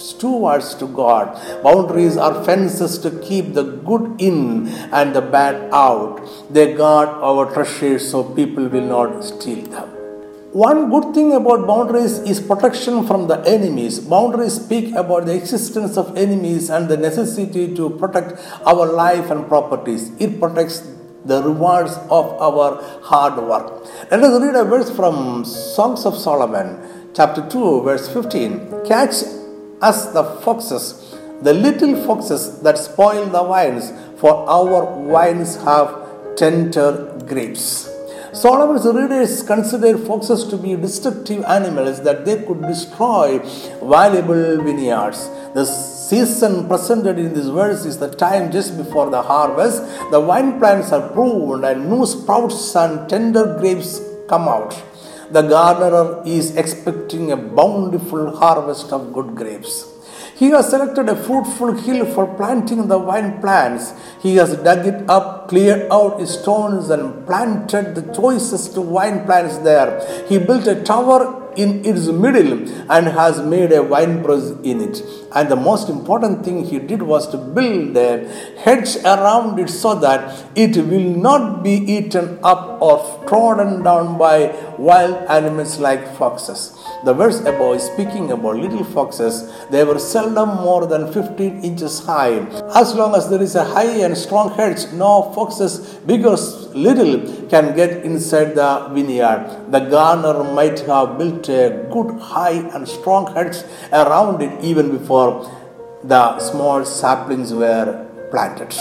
stewards 0.00 0.74
to 0.76 0.86
God. 0.86 1.26
Boundaries 1.62 2.16
are 2.16 2.42
fences 2.44 2.98
to 2.98 3.10
keep 3.20 3.54
the 3.54 3.62
good 3.62 4.20
in 4.20 4.68
and 4.92 5.14
the 5.14 5.20
bad 5.20 5.70
out. 5.72 6.20
They 6.50 6.74
guard 6.74 7.08
our 7.08 7.52
treasures 7.52 8.10
so 8.10 8.24
people 8.24 8.68
will 8.68 8.88
not 8.96 9.24
steal 9.24 9.62
them. 9.66 9.88
One 10.52 10.90
good 10.90 11.14
thing 11.14 11.32
about 11.32 11.66
boundaries 11.66 12.18
is 12.18 12.40
protection 12.40 13.06
from 13.06 13.28
the 13.28 13.38
enemies. 13.46 14.00
Boundaries 14.00 14.54
speak 14.54 14.94
about 14.96 15.26
the 15.26 15.34
existence 15.34 15.96
of 15.96 16.16
enemies 16.16 16.70
and 16.70 16.88
the 16.88 16.96
necessity 16.96 17.72
to 17.76 17.90
protect 17.90 18.40
our 18.66 18.84
life 18.84 19.30
and 19.30 19.46
properties. 19.46 20.10
It 20.18 20.40
protects 20.40 20.80
the 21.24 21.40
rewards 21.42 21.92
of 22.10 22.26
our 22.40 22.82
hard 23.02 23.36
work. 23.36 23.86
Let 24.10 24.24
us 24.24 24.42
read 24.42 24.56
a 24.56 24.64
verse 24.64 24.90
from 24.90 25.44
Songs 25.44 26.04
of 26.04 26.16
Solomon, 26.16 27.12
chapter 27.14 27.48
2, 27.48 27.82
verse 27.82 28.08
15. 28.12 28.86
Catch 28.88 29.22
as 29.82 30.12
the 30.12 30.24
foxes, 30.44 31.16
the 31.42 31.54
little 31.54 31.94
foxes 32.06 32.60
that 32.60 32.76
spoil 32.76 33.26
the 33.26 33.42
vines, 33.42 33.92
for 34.20 34.48
our 34.48 35.08
vines 35.10 35.56
have 35.64 36.36
tender 36.36 37.18
grapes. 37.26 37.88
Solomon's 38.32 38.86
readers 38.86 39.42
consider 39.42 39.98
foxes 39.98 40.44
to 40.44 40.56
be 40.56 40.76
destructive 40.76 41.42
animals 41.44 42.00
that 42.02 42.24
they 42.24 42.42
could 42.44 42.62
destroy 42.62 43.38
valuable 43.82 44.62
vineyards. 44.62 45.28
The 45.54 45.64
season 45.64 46.68
presented 46.68 47.18
in 47.18 47.34
this 47.34 47.48
verse 47.48 47.84
is 47.84 47.98
the 47.98 48.08
time 48.08 48.52
just 48.52 48.76
before 48.76 49.10
the 49.10 49.20
harvest. 49.20 49.82
The 50.12 50.20
vine 50.20 50.60
plants 50.60 50.92
are 50.92 51.08
pruned 51.08 51.64
and 51.64 51.90
new 51.90 52.06
sprouts 52.06 52.76
and 52.76 53.08
tender 53.08 53.58
grapes 53.58 54.00
come 54.28 54.46
out 54.46 54.80
the 55.32 55.42
gardener 55.42 56.22
is 56.26 56.56
expecting 56.56 57.32
a 57.32 57.36
bountiful 57.36 58.36
harvest 58.36 58.92
of 58.92 59.12
good 59.12 59.34
grapes. 59.34 59.86
He 60.36 60.46
has 60.50 60.70
selected 60.70 61.08
a 61.10 61.16
fruitful 61.16 61.72
hill 61.72 62.06
for 62.06 62.26
planting 62.34 62.88
the 62.88 62.98
vine 62.98 63.40
plants. 63.40 63.92
He 64.22 64.36
has 64.36 64.56
dug 64.56 64.86
it 64.86 65.08
up, 65.08 65.48
cleared 65.48 65.86
out 65.92 66.26
stones, 66.26 66.88
and 66.88 67.26
planted 67.26 67.94
the 67.94 68.14
choicest 68.14 68.74
vine 68.74 69.26
plants 69.26 69.58
there. 69.58 70.00
He 70.28 70.38
built 70.38 70.66
a 70.66 70.82
tower 70.82 71.39
in 71.56 71.84
its 71.84 72.06
middle 72.08 72.52
and 72.90 73.06
has 73.08 73.40
made 73.40 73.72
a 73.72 73.82
wine 73.82 74.22
press 74.22 74.50
in 74.62 74.80
it. 74.80 75.02
And 75.34 75.48
the 75.48 75.56
most 75.56 75.88
important 75.88 76.44
thing 76.44 76.64
he 76.64 76.78
did 76.78 77.02
was 77.02 77.28
to 77.30 77.36
build 77.36 77.96
a 77.96 78.28
hedge 78.58 78.96
around 79.04 79.58
it 79.58 79.70
so 79.70 79.94
that 79.96 80.44
it 80.56 80.76
will 80.76 81.10
not 81.28 81.62
be 81.62 81.72
eaten 81.72 82.38
up 82.42 82.80
or 82.82 83.24
trodden 83.28 83.82
down 83.82 84.18
by 84.18 84.54
wild 84.78 85.16
animals 85.28 85.78
like 85.78 86.16
foxes. 86.16 86.76
The 87.04 87.14
verse 87.14 87.40
above 87.40 87.76
is 87.76 87.84
speaking 87.84 88.30
about 88.30 88.56
little 88.56 88.84
foxes. 88.84 89.50
They 89.70 89.84
were 89.84 89.98
seldom 89.98 90.48
more 90.56 90.86
than 90.86 91.12
15 91.12 91.64
inches 91.64 92.00
high. 92.00 92.40
As 92.74 92.94
long 92.94 93.14
as 93.14 93.30
there 93.30 93.40
is 93.40 93.54
a 93.54 93.64
high 93.64 94.02
and 94.04 94.16
strong 94.16 94.50
hedge, 94.54 94.92
no 94.92 95.32
foxes, 95.34 95.78
big 96.06 96.26
or 96.26 96.36
little, 96.74 97.39
can 97.50 97.74
get 97.74 98.04
inside 98.04 98.54
the 98.54 98.88
vineyard. 98.92 99.44
The 99.70 99.80
gardener 99.80 100.44
might 100.58 100.80
have 100.80 101.18
built 101.18 101.48
a 101.48 101.86
good, 101.92 102.18
high, 102.20 102.60
and 102.74 102.88
strong 102.88 103.34
hedge 103.34 103.58
around 103.92 104.40
it 104.40 104.64
even 104.64 104.96
before 104.96 105.50
the 106.04 106.38
small 106.38 106.84
saplings 106.84 107.52
were 107.52 108.06
planted. 108.30 108.72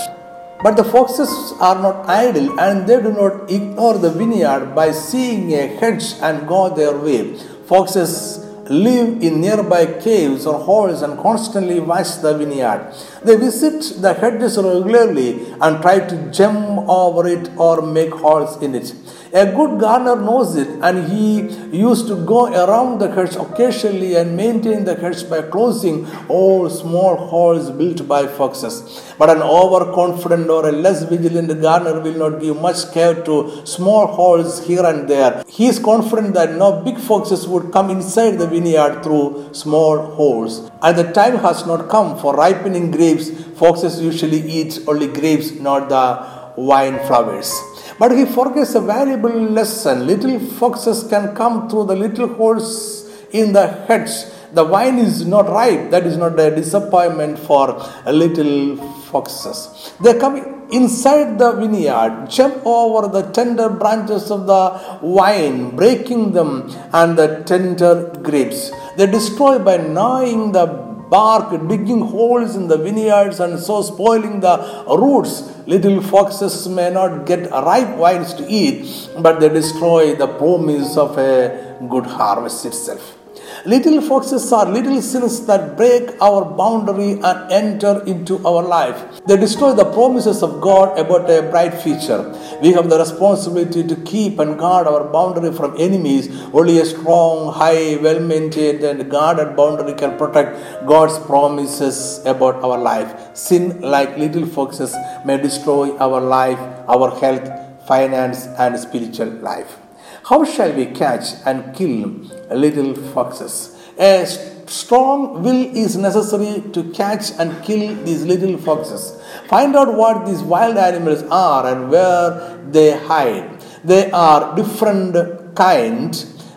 But 0.62 0.76
the 0.76 0.84
foxes 0.84 1.54
are 1.60 1.82
not 1.82 2.08
idle 2.08 2.60
and 2.60 2.86
they 2.86 3.02
do 3.02 3.12
not 3.14 3.50
ignore 3.50 3.98
the 3.98 4.12
vineyard 4.12 4.76
by 4.76 4.92
seeing 4.92 5.54
a 5.54 5.68
hedge 5.68 6.16
and 6.22 6.48
go 6.48 6.70
their 6.70 6.98
way. 6.98 7.36
Foxes 7.66 8.46
live 8.70 9.22
in 9.22 9.42
nearby 9.42 9.86
caves 10.00 10.46
or 10.46 10.60
holes 10.60 11.02
and 11.02 11.18
constantly 11.20 11.80
watch 11.80 12.22
the 12.22 12.38
vineyard. 12.38 12.94
They 13.24 13.36
visit 13.36 14.02
the 14.02 14.14
hedges 14.14 14.58
regularly 14.58 15.52
and 15.60 15.82
try 15.82 16.00
to 16.00 16.32
jump 16.32 16.88
over 16.88 17.28
it 17.28 17.50
or 17.58 17.82
make 17.82 18.12
holes 18.12 18.62
in 18.62 18.76
it. 18.76 18.94
A 19.31 19.45
good 19.45 19.79
gardener 19.79 20.15
knows 20.15 20.55
it 20.55 20.67
and 20.81 21.07
he 21.07 21.41
used 21.77 22.07
to 22.07 22.15
go 22.25 22.48
around 22.48 22.98
the 22.98 23.12
hedge 23.12 23.36
occasionally 23.36 24.15
and 24.15 24.36
maintain 24.36 24.86
the 24.86 24.95
hedge 24.95 25.29
by 25.29 25.43
closing 25.43 26.07
all 26.27 26.67
small 26.67 27.15
holes 27.15 27.69
built 27.69 28.07
by 28.07 28.25
foxes. 28.25 29.13
But 29.19 29.29
an 29.29 29.43
overconfident 29.43 30.50
or 30.50 30.67
a 30.67 30.71
less 30.71 31.03
vigilant 31.03 31.62
gardener 31.62 32.00
will 32.00 32.17
not 32.17 32.41
give 32.41 32.59
much 32.59 32.91
care 32.91 33.24
to 33.25 33.63
small 33.67 34.07
holes 34.07 34.65
here 34.65 34.83
and 34.83 35.07
there. 35.07 35.43
He 35.48 35.67
is 35.67 35.77
confident 35.77 36.33
that 36.33 36.55
no 36.55 36.81
big 36.81 36.98
foxes 36.98 37.48
would 37.48 37.71
come 37.71 37.91
inside 37.91 38.39
the 38.39 38.48
vineyard 38.48 39.03
through 39.03 39.53
small 39.53 40.07
holes. 40.15 40.71
And 40.81 40.98
the 40.98 41.12
time 41.12 41.38
has 41.38 41.67
not 41.67 41.88
come 41.88 42.17
for 42.17 42.36
ripening 42.36 42.89
grapes. 42.89 43.29
Foxes 43.59 44.01
usually 44.01 44.41
eat 44.41 44.79
only 44.88 45.07
grapes, 45.07 45.51
not 45.51 45.89
the 45.89 46.39
wine 46.59 46.98
flowers. 47.05 47.53
But 48.00 48.12
he 48.18 48.25
forgets 48.25 48.75
a 48.75 48.82
valuable 48.82 49.38
lesson. 49.58 50.08
Little 50.08 50.39
foxes 50.39 51.03
can 51.03 51.36
come 51.36 51.70
through 51.70 51.86
the 51.88 51.96
little 51.96 52.29
holes 52.34 53.10
in 53.32 53.53
the 53.53 53.68
hedge. 53.68 54.10
The 54.53 54.63
wine 54.63 54.98
is 54.98 55.25
not 55.25 55.50
ripe. 55.50 55.91
That 55.91 56.06
is 56.08 56.18
not 56.18 56.39
a 56.39 56.50
disappointment 56.56 57.38
for 57.38 57.65
little 58.08 58.77
foxes. 59.12 59.94
They 60.00 60.18
come 60.18 60.38
inside 60.72 61.38
the 61.38 61.51
vineyard, 61.51 62.29
jump 62.29 62.65
over 62.65 63.08
the 63.08 63.24
tender 63.32 63.70
branches 63.70 64.32
of 64.32 64.46
the 64.48 64.63
vine, 65.03 65.75
breaking 65.75 66.32
them 66.32 66.70
and 66.94 67.18
the 67.18 67.44
tender 67.46 68.12
grapes. 68.24 68.72
They 68.96 69.08
destroy 69.08 69.60
by 69.60 69.77
gnawing 69.77 70.51
the 70.51 70.88
bark, 71.10 71.68
digging 71.68 72.01
holes 72.01 72.56
in 72.56 72.68
the 72.68 72.78
vineyards, 72.78 73.39
and 73.39 73.60
so 73.60 73.82
spoiling 73.82 74.39
the 74.39 74.86
roots. 74.88 75.51
Little 75.68 76.01
foxes 76.01 76.68
may 76.68 76.89
not 76.89 77.25
get 77.25 77.51
ripe 77.51 77.98
vines 77.98 78.34
to 78.36 78.48
eat, 78.48 79.10
but 79.20 79.39
they 79.39 79.50
destroy 79.50 80.16
the 80.16 80.28
promise 80.28 80.98
of 80.98 81.18
a 81.18 81.78
good 81.89 82.06
harvest 82.06 82.66
itself. 82.66 83.19
Little 83.66 84.00
foxes 84.00 84.54
are 84.54 84.66
little 84.66 85.01
sins 85.01 85.46
that 85.48 85.75
break 85.75 86.12
our 86.22 86.46
boundary 86.46 87.20
and 87.22 87.51
enter 87.51 88.01
into 88.06 88.36
our 88.48 88.63
life. 88.63 89.22
They 89.28 89.36
destroy 89.36 89.74
the 89.74 89.84
promises 89.84 90.42
of 90.42 90.62
God 90.62 90.98
about 90.98 91.30
a 91.30 91.42
bright 91.42 91.74
future. 91.74 92.22
We 92.62 92.72
have 92.72 92.89
the 92.89 92.98
responsibility 92.98 93.84
to 93.84 93.96
keep 93.98 94.39
and 94.39 94.58
guard 94.58 94.88
our 94.88 95.04
boundary 95.04 95.51
from 95.51 95.75
enemies. 95.78 96.30
Only 96.54 96.80
a 96.80 96.86
strong, 96.86 97.54
high, 97.54 97.98
well 97.98 98.22
maintained, 98.22 98.82
and 98.84 99.12
guarded 99.12 99.58
boundary 99.58 99.94
can 99.94 100.18
protect 100.18 100.88
God's 100.88 101.20
promises 101.25 102.22
about 102.25 102.63
our 102.63 102.78
life. 102.78 103.36
Sin, 103.36 103.82
like 103.82 104.18
little 104.18 104.46
foxes, 104.46 104.96
may 105.25 105.38
destroy 105.38 105.98
our 105.98 106.22
life, 106.22 106.60
our 106.88 107.12
health, 107.20 107.51
finance, 107.86 108.48
and 108.58 108.80
spiritual 108.80 109.28
life. 109.51 109.78
How 110.24 110.44
shall 110.44 110.74
we 110.74 110.86
catch 110.88 111.26
and 111.46 111.74
kill 111.76 112.10
little 112.52 112.96
foxes? 113.14 113.76
A 113.98 114.26
strong 114.68 115.42
will 115.44 115.76
is 115.76 115.98
necessary 115.98 116.64
to 116.72 116.84
catch 116.92 117.32
and 117.40 117.64
kill 117.64 117.96
these 118.04 118.24
little 118.26 118.58
foxes. 118.58 119.20
Find 119.48 119.76
out 119.76 119.94
what 119.96 120.26
these 120.26 120.42
wild 120.42 120.78
animals 120.78 121.24
are 121.24 121.66
and 121.68 121.90
where 121.90 122.58
they 122.72 122.98
hide. 122.98 123.60
They 123.84 124.12
are 124.12 124.56
different 124.56 125.56
kind. 125.56 126.14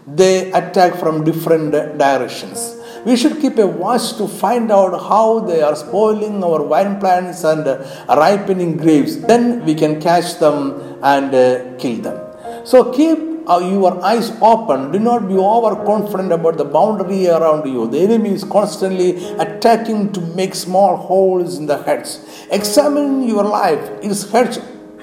They 0.07 0.53
attack 0.53 0.97
from 0.97 1.25
different 1.25 1.73
directions. 1.73 2.79
We 3.05 3.17
should 3.17 3.41
keep 3.41 3.59
a 3.59 3.67
watch 3.67 4.17
to 4.19 4.29
find 4.29 4.71
out 4.71 4.93
how 5.09 5.41
they 5.41 5.61
are 5.61 5.75
spoiling 5.75 6.45
our 6.45 6.63
wine 6.63 7.01
plants 7.01 7.43
and 7.43 7.67
ripening 8.09 8.77
grapes. 8.77 9.17
Then 9.17 9.65
we 9.65 9.75
can 9.75 10.01
catch 10.01 10.39
them 10.39 10.99
and 11.03 11.35
uh, 11.35 11.77
kill 11.79 11.97
them. 11.97 12.19
So 12.65 12.93
keep 12.93 13.32
Uh, 13.47 13.59
your 13.59 14.01
eyes 14.05 14.31
open. 14.41 14.93
Do 14.93 14.99
not 15.01 15.27
be 15.27 15.35
overconfident 15.35 16.33
about 16.33 16.59
the 16.59 16.65
boundary 16.65 17.27
around 17.27 17.67
you. 17.67 17.89
The 17.89 17.99
enemy 17.99 18.31
is 18.31 18.45
constantly 18.45 19.25
attacking 19.35 20.13
to 20.13 20.21
make 20.21 20.55
small 20.55 20.97
holes 20.97 21.59
in 21.59 21.67
the 21.67 21.83
heads. 21.83 22.25
Examine 22.51 23.25
your 23.25 23.43
life. 23.43 23.81
Its 24.03 24.31
heads 24.31 24.61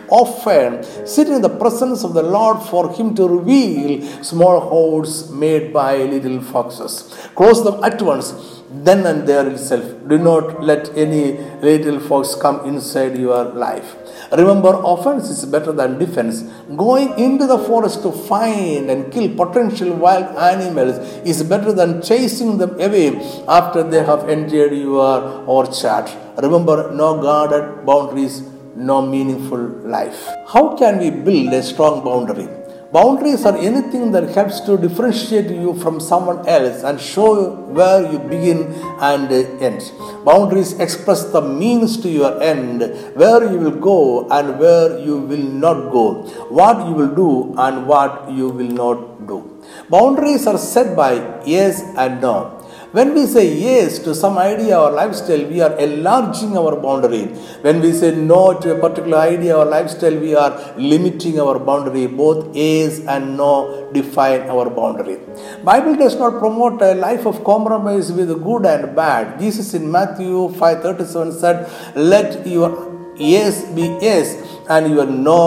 often 0.10 0.84
sit 1.06 1.28
in 1.28 1.42
the 1.42 1.50
presence 1.50 2.04
of 2.04 2.14
the 2.14 2.24
Lord 2.24 2.62
for 2.70 2.94
Him 2.94 3.14
to 3.16 3.28
reveal 3.28 4.02
small 4.24 4.60
holes 4.60 5.30
made 5.32 5.74
by 5.74 5.98
little 5.98 6.42
foxes. 6.42 7.14
Close 7.36 7.64
them 7.64 7.84
at 7.84 8.02
once, 8.02 8.62
then 8.72 9.06
and 9.06 9.28
there 9.28 9.48
itself. 9.50 9.84
Do 10.08 10.18
not 10.18 10.64
let 10.64 10.96
any 10.98 11.38
little 11.62 12.00
fox 12.00 12.36
come 12.36 12.66
inside 12.66 13.18
your 13.18 13.44
life. 13.54 13.96
Remember, 14.32 14.80
offense 14.84 15.30
is 15.30 15.46
better 15.46 15.72
than 15.72 15.98
defense. 15.98 16.44
Going 16.76 17.18
into 17.18 17.48
the 17.48 17.58
forest 17.58 18.04
to 18.04 18.12
find 18.12 18.90
and 18.90 19.12
kill 19.12 19.36
potential 19.36 19.94
wild 19.96 20.36
animals 20.38 20.98
is 21.26 21.42
better 21.44 21.74
than 21.74 22.02
chasing 22.02 22.58
them 22.60 22.80
away 22.80 23.08
after 23.48 23.82
they 23.82 24.04
have 24.04 24.30
entered 24.30 24.74
your 24.74 25.44
orchard. 25.48 26.12
Remember, 26.38 26.92
no 26.94 27.20
guarded 27.22 27.86
boundaries, 27.86 28.44
no 28.76 29.02
meaningful 29.02 29.64
life. 29.98 30.28
How 30.48 30.78
can 30.78 31.00
we 31.00 31.10
build 31.10 31.54
a 31.54 31.64
strong 31.64 32.04
boundary? 32.04 32.59
Boundaries 32.92 33.46
are 33.46 33.56
anything 33.56 34.12
that 34.14 34.30
helps 34.30 34.62
to 34.62 34.76
differentiate 34.76 35.52
you 35.52 35.76
from 35.76 36.00
someone 36.00 36.48
else 36.48 36.82
and 36.82 37.00
show 37.00 37.52
where 37.78 38.12
you 38.12 38.18
begin 38.18 38.74
and 39.00 39.32
end. 39.62 39.92
Boundaries 40.26 40.74
express 40.80 41.26
the 41.26 41.40
means 41.40 41.98
to 42.02 42.10
your 42.10 42.42
end, 42.42 42.82
where 43.16 43.44
you 43.52 43.60
will 43.60 43.80
go 43.80 44.28
and 44.30 44.58
where 44.60 44.98
you 44.98 45.18
will 45.18 45.48
not 45.66 45.92
go, 45.92 46.24
what 46.50 46.88
you 46.88 46.94
will 46.94 47.14
do 47.14 47.54
and 47.60 47.86
what 47.86 48.32
you 48.32 48.50
will 48.50 48.74
not 48.84 49.28
do. 49.28 49.64
Boundaries 49.88 50.48
are 50.48 50.58
set 50.58 50.96
by 50.96 51.14
yes 51.46 51.84
and 51.96 52.20
no. 52.20 52.59
When 52.92 53.14
we 53.14 53.28
say 53.28 53.46
yes 53.56 54.00
to 54.00 54.16
some 54.16 54.40
idea 54.40 54.76
or 54.80 54.90
lifestyle, 54.90 55.46
we 55.46 55.62
are 55.62 55.78
enlarging 55.78 56.58
our 56.58 56.76
boundary. 56.76 57.26
When 57.66 57.82
we 57.82 57.92
say 57.94 58.16
no 58.16 58.60
to 58.60 58.72
a 58.76 58.80
particular 58.80 59.20
idea 59.20 59.56
or 59.56 59.66
lifestyle, 59.66 60.18
we 60.18 60.34
are 60.34 60.74
limiting 60.76 61.40
our 61.40 61.60
boundary. 61.60 62.08
Both 62.08 62.56
yes 62.56 63.00
and 63.02 63.38
no 63.38 63.92
define 63.94 64.50
our 64.50 64.72
boundary. 64.72 65.20
Bible 65.64 65.98
does 65.98 66.16
not 66.16 66.40
promote 66.40 66.82
a 66.82 66.96
life 66.96 67.28
of 67.28 67.44
compromise 67.44 68.12
with 68.12 68.32
good 68.44 68.66
and 68.66 68.96
bad. 68.96 69.40
Jesus 69.40 69.76
in 69.76 69.92
Matthew 69.92 70.50
5:37 70.64 71.32
said, 71.32 71.70
"Let 71.94 72.48
your 72.48 72.72
yes 73.36 73.66
be 73.80 73.88
yes 74.02 74.36
and 74.68 74.92
your 74.96 75.06
no 75.06 75.42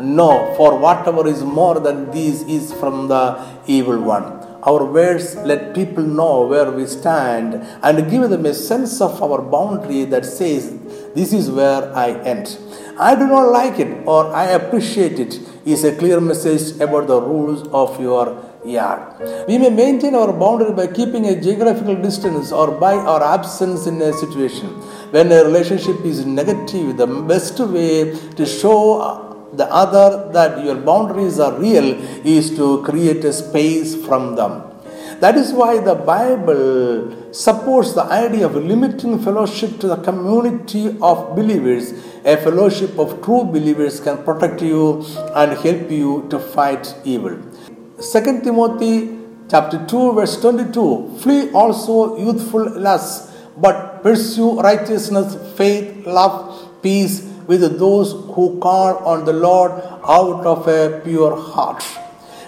no, 0.00 0.30
for 0.56 0.78
whatever 0.78 1.28
is 1.28 1.42
more 1.42 1.80
than 1.80 2.10
these 2.10 2.42
is 2.58 2.72
from 2.80 3.08
the 3.08 3.24
evil 3.66 4.00
one." 4.16 4.37
Our 4.62 4.84
words 4.84 5.36
let 5.36 5.74
people 5.74 6.02
know 6.02 6.46
where 6.46 6.70
we 6.70 6.86
stand 6.86 7.54
and 7.82 8.10
give 8.10 8.28
them 8.28 8.46
a 8.46 8.54
sense 8.54 9.00
of 9.00 9.22
our 9.22 9.40
boundary 9.40 10.04
that 10.04 10.24
says, 10.24 10.76
This 11.14 11.32
is 11.32 11.50
where 11.50 11.94
I 11.94 12.10
end. 12.22 12.58
I 12.98 13.14
do 13.14 13.26
not 13.26 13.52
like 13.52 13.78
it 13.78 14.06
or 14.06 14.34
I 14.34 14.46
appreciate 14.46 15.20
it 15.20 15.38
is 15.64 15.84
a 15.84 15.94
clear 15.96 16.20
message 16.20 16.80
about 16.80 17.06
the 17.06 17.20
rules 17.20 17.68
of 17.68 18.00
your 18.00 18.44
yard. 18.64 19.46
We 19.46 19.58
may 19.58 19.70
maintain 19.70 20.14
our 20.14 20.32
boundary 20.32 20.72
by 20.72 20.88
keeping 20.88 21.26
a 21.26 21.40
geographical 21.40 21.96
distance 21.96 22.50
or 22.50 22.72
by 22.72 22.94
our 22.94 23.22
absence 23.22 23.86
in 23.86 24.02
a 24.02 24.12
situation. 24.12 24.68
When 25.12 25.30
a 25.30 25.44
relationship 25.44 26.04
is 26.04 26.26
negative, 26.26 26.96
the 26.96 27.06
best 27.06 27.58
way 27.60 28.16
to 28.36 28.44
show 28.44 29.27
the 29.52 29.66
other 29.72 30.30
that 30.32 30.64
your 30.64 30.76
boundaries 30.76 31.38
are 31.38 31.52
real 31.58 31.94
is 32.26 32.54
to 32.56 32.82
create 32.82 33.24
a 33.24 33.32
space 33.32 33.94
from 34.06 34.36
them. 34.36 34.62
That 35.20 35.36
is 35.36 35.52
why 35.52 35.80
the 35.80 35.94
Bible 35.94 37.32
supports 37.32 37.92
the 37.92 38.04
idea 38.04 38.46
of 38.46 38.54
limiting 38.54 39.18
fellowship 39.18 39.80
to 39.80 39.88
the 39.88 39.96
community 39.96 40.96
of 41.02 41.34
believers. 41.34 41.92
A 42.24 42.36
fellowship 42.36 42.96
of 42.98 43.22
true 43.22 43.42
believers 43.42 43.98
can 44.00 44.22
protect 44.22 44.62
you 44.62 45.04
and 45.34 45.58
help 45.58 45.90
you 45.90 46.26
to 46.30 46.38
fight 46.38 46.94
evil. 47.04 47.36
2 48.00 48.42
Timothy 48.42 49.18
chapter 49.50 49.84
2 49.86 50.12
verse 50.12 50.40
22 50.40 51.18
Flee 51.18 51.50
also 51.50 52.16
youthful 52.18 52.78
lusts, 52.78 53.34
but 53.56 54.02
pursue 54.04 54.60
righteousness, 54.60 55.36
faith, 55.56 56.06
love, 56.06 56.80
peace 56.80 57.27
with 57.48 57.78
those 57.78 58.12
who 58.12 58.58
call 58.60 58.98
on 58.98 59.24
the 59.24 59.32
Lord 59.32 59.72
out 60.04 60.46
of 60.46 60.68
a 60.68 61.00
pure 61.02 61.34
heart. 61.34 61.82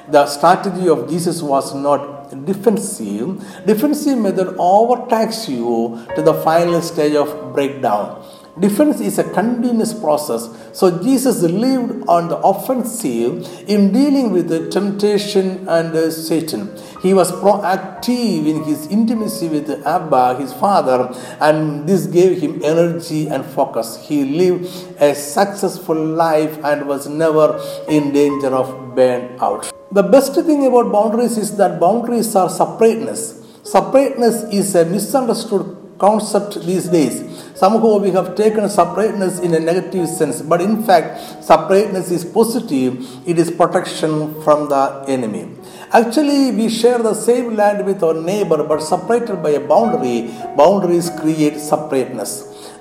The 0.09 0.27
strategy 0.27 0.89
of 0.89 1.09
Jesus 1.09 1.41
was 1.43 1.75
not 1.75 2.45
defensive. 2.47 3.43
Defensive 3.67 4.19
method 4.19 4.55
overtakes 4.59 5.49
you 5.49 6.07
to 6.15 6.23
the 6.23 6.35
final 6.35 6.83
stage 6.83 7.15
of 7.15 7.55
breakdown. 7.55 8.23
Defense 8.59 9.01
is 9.01 9.19
a 9.19 9.25
continuous 9.25 9.95
process. 9.95 10.49
So 10.73 11.03
Jesus 11.03 11.43
lived 11.43 12.05
on 12.09 12.29
the 12.29 12.37
offensive 12.39 13.47
in 13.69 13.93
dealing 13.93 14.33
with 14.33 14.49
the 14.49 14.69
temptation 14.69 15.69
and 15.69 15.95
uh, 15.95 16.11
Satan. 16.11 16.77
He 17.01 17.15
was 17.15 17.33
proactive 17.33 18.47
in 18.47 18.65
his 18.65 18.87
intimacy 18.89 19.49
with 19.49 19.71
Abba, 19.87 20.35
his 20.35 20.53
father, 20.53 21.15
and 21.41 21.89
this 21.89 22.07
gave 22.07 22.41
him 22.41 22.61
energy 22.63 23.29
and 23.29 23.45
focus. 23.45 24.05
He 24.07 24.25
lived 24.25 24.65
a 25.01 25.15
successful 25.15 25.97
life 25.97 26.59
and 26.65 26.87
was 26.87 27.09
never 27.09 27.59
in 27.89 28.13
danger 28.13 28.49
of 28.49 28.67
burnout. 28.95 29.73
The 29.93 30.03
best 30.03 30.35
thing 30.35 30.67
about 30.67 30.93
boundaries 30.93 31.39
is 31.39 31.57
that 31.57 31.81
boundaries 31.81 32.35
are 32.37 32.51
separateness. 32.51 33.41
Separateness 33.63 34.43
is 34.53 34.75
a 34.75 34.85
misunderstood 34.85 35.77
concept 35.99 36.65
these 36.65 36.89
days. 36.89 37.30
Somehow 37.61 37.99
we 37.99 38.11
have 38.13 38.37
taken 38.37 38.67
separateness 38.71 39.39
in 39.39 39.53
a 39.53 39.61
negative 39.61 40.09
sense, 40.09 40.41
but 40.41 40.63
in 40.63 40.83
fact, 40.83 41.45
separateness 41.45 42.11
is 42.11 42.25
positive, 42.25 43.07
it 43.29 43.39
is 43.39 43.51
protection 43.51 44.13
from 44.43 44.71
the 44.71 45.05
enemy. 45.07 45.47
Actually, 45.93 46.53
we 46.53 46.71
share 46.71 47.01
the 47.03 47.13
same 47.13 47.57
land 47.57 47.85
with 47.85 48.03
our 48.03 48.15
neighbor, 48.15 48.65
but 48.65 48.81
separated 48.81 49.43
by 49.43 49.51
a 49.51 49.61
boundary. 49.61 50.31
Boundaries 50.57 51.11
create 51.21 51.59
separateness. 51.61 52.33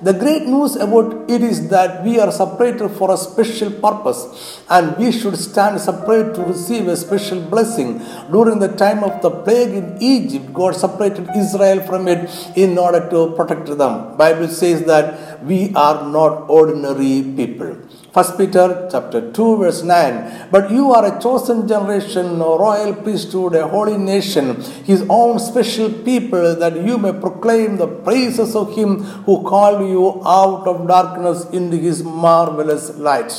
The 0.02 0.14
great 0.14 0.44
news 0.44 0.78
about 0.78 1.30
it 1.30 1.42
is 1.42 1.68
that 1.70 2.06
we 2.06 2.20
are 2.20 2.32
separated 2.32 2.90
for 2.90 3.12
a 3.12 3.18
special 3.18 3.70
purpose 3.70 4.62
and 4.70 4.96
we 4.98 5.12
should 5.12 5.36
stand 5.38 5.82
separate 5.82 6.36
to 6.36 6.42
receive 6.44 6.88
a 6.88 6.96
special 6.96 7.42
blessing. 7.42 8.02
During 8.32 8.60
the 8.60 8.70
time 8.70 9.04
of 9.04 9.22
the 9.22 9.30
plague 9.30 9.74
in 9.74 9.98
Egypt, 10.02 10.54
God 10.54 10.76
separated 10.76 11.28
Israel 11.36 11.82
from 11.86 12.08
it 12.08 12.30
in 12.56 12.78
order 12.78 13.10
to 13.10 13.36
protect 13.36 13.66
them. 13.78 14.16
Bible 14.16 14.48
says 14.48 14.86
that 14.86 15.44
we 15.44 15.74
are 15.76 16.10
not 16.10 16.50
ordinary 16.50 17.22
people. 17.36 17.76
1 18.12 18.38
Peter 18.38 18.90
chapter 18.92 19.32
2 19.32 19.58
verse 19.58 19.84
9 19.84 20.48
But 20.50 20.72
you 20.72 20.92
are 20.94 21.06
a 21.06 21.22
chosen 21.22 21.68
generation, 21.68 22.42
a 22.42 22.52
royal 22.66 22.96
priesthood, 22.96 23.54
a 23.54 23.68
holy 23.68 23.98
nation, 23.98 24.60
his 24.84 25.06
own 25.10 25.38
special 25.38 25.92
people, 25.92 26.56
that 26.56 26.76
you 26.84 26.98
may 26.98 27.14
proclaim 27.14 27.78
the 27.78 27.86
praises 27.86 28.56
of 28.56 28.76
him 28.76 29.04
who 29.28 29.44
called 29.44 29.88
you 29.88 30.24
out 30.26 30.68
of 30.68 30.88
darkness 30.88 31.48
into 31.52 31.78
his 31.78 32.02
marvelous 32.04 32.90
light. 32.98 33.32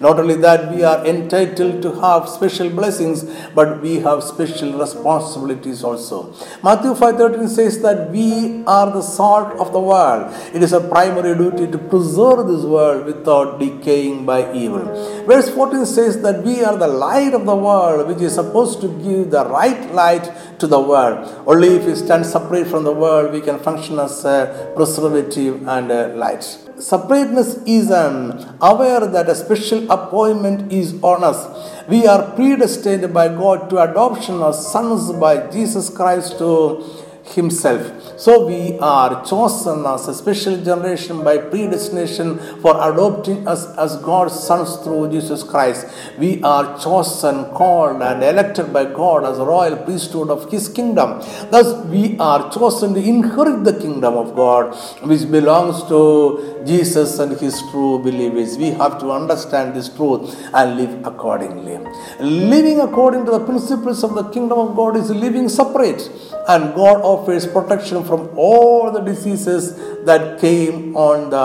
Not 0.00 0.18
only 0.18 0.34
that, 0.36 0.72
we 0.74 0.82
are 0.82 1.04
entitled 1.06 1.82
to 1.82 1.92
have 2.00 2.28
special 2.28 2.68
blessings, 2.68 3.24
but 3.54 3.80
we 3.80 4.00
have 4.00 4.22
special 4.22 4.72
responsibilities 4.78 5.84
also. 5.84 6.32
Matthew 6.62 6.94
5:13 6.94 7.48
says 7.48 7.80
that 7.82 8.10
we 8.10 8.64
are 8.66 8.90
the 8.90 9.02
salt 9.02 9.52
of 9.58 9.72
the 9.72 9.80
world. 9.80 10.32
It 10.52 10.62
is 10.62 10.72
a 10.72 10.80
primary 10.80 11.34
duty 11.42 11.66
to 11.68 11.78
preserve 11.78 12.46
this 12.48 12.64
world 12.64 13.06
without 13.06 13.58
decaying 13.60 14.24
by 14.26 14.52
evil. 14.52 14.84
Verse 15.26 15.48
14 15.50 15.86
says 15.86 16.20
that 16.22 16.42
we 16.42 16.64
are 16.64 16.76
the 16.76 16.88
light 16.88 17.34
of 17.34 17.46
the 17.46 17.56
world, 17.56 18.08
which 18.08 18.20
is 18.20 18.34
supposed 18.34 18.80
to 18.80 18.88
give 19.06 19.30
the 19.30 19.44
right 19.46 19.94
light 19.94 20.30
to 20.58 20.66
the 20.66 20.80
world. 20.80 21.28
Only 21.46 21.76
if 21.76 21.86
we 21.86 21.94
stand 21.94 22.26
separate 22.26 22.66
from 22.66 22.84
the 22.84 22.92
world, 22.92 23.32
we 23.32 23.40
can 23.40 23.58
function 23.58 23.98
as 23.98 24.24
a 24.24 24.72
preservative 24.76 25.66
and 25.68 25.90
a 25.90 26.08
light 26.08 26.63
separateness 26.78 27.58
is 27.66 27.90
an 27.90 28.56
aware 28.60 29.06
that 29.06 29.28
a 29.28 29.34
special 29.34 29.90
appointment 29.90 30.72
is 30.72 30.94
on 31.02 31.24
us. 31.24 31.46
We 31.88 32.06
are 32.06 32.32
predestined 32.32 33.12
by 33.12 33.28
God 33.28 33.70
to 33.70 33.78
adoption 33.78 34.42
as 34.42 34.70
sons 34.70 35.12
by 35.12 35.50
Jesus 35.50 35.90
Christ 35.90 36.38
to 36.38 37.03
Himself. 37.24 38.20
So 38.20 38.46
we 38.46 38.78
are 38.78 39.24
chosen 39.24 39.84
as 39.86 40.06
a 40.08 40.14
special 40.14 40.56
generation 40.62 41.24
by 41.24 41.38
predestination 41.38 42.38
for 42.60 42.72
adopting 42.76 43.48
us 43.48 43.66
as 43.76 43.96
God's 43.96 44.38
sons 44.38 44.76
through 44.84 45.10
Jesus 45.10 45.42
Christ. 45.42 45.86
We 46.18 46.42
are 46.42 46.78
chosen, 46.78 47.46
called, 47.46 48.02
and 48.02 48.22
elected 48.22 48.72
by 48.72 48.84
God 48.84 49.24
as 49.24 49.38
a 49.38 49.44
royal 49.44 49.76
priesthood 49.78 50.28
of 50.28 50.50
His 50.50 50.68
kingdom. 50.68 51.20
Thus, 51.50 51.84
we 51.86 52.16
are 52.18 52.52
chosen 52.52 52.94
to 52.94 53.00
inherit 53.02 53.64
the 53.64 53.80
kingdom 53.80 54.14
of 54.14 54.36
God, 54.36 54.76
which 55.02 55.28
belongs 55.30 55.82
to 55.88 56.62
Jesus 56.66 57.18
and 57.18 57.32
His 57.40 57.60
true 57.70 57.98
believers. 57.98 58.58
We 58.58 58.70
have 58.72 58.98
to 59.00 59.10
understand 59.10 59.74
this 59.74 59.88
truth 59.88 60.36
and 60.52 60.76
live 60.76 61.06
accordingly. 61.06 61.78
Living 62.20 62.80
according 62.80 63.24
to 63.24 63.32
the 63.32 63.40
principles 63.40 64.04
of 64.04 64.14
the 64.14 64.24
kingdom 64.30 64.58
of 64.58 64.76
God 64.76 64.96
is 64.96 65.10
living 65.10 65.48
separate, 65.48 66.10
and 66.48 66.74
God 66.74 67.00
offers 67.14 67.46
protection 67.46 68.04
from 68.04 68.30
all 68.36 68.90
the 68.90 69.00
diseases 69.00 69.74
that 70.04 70.40
came 70.40 70.96
on 70.96 71.30
the 71.30 71.44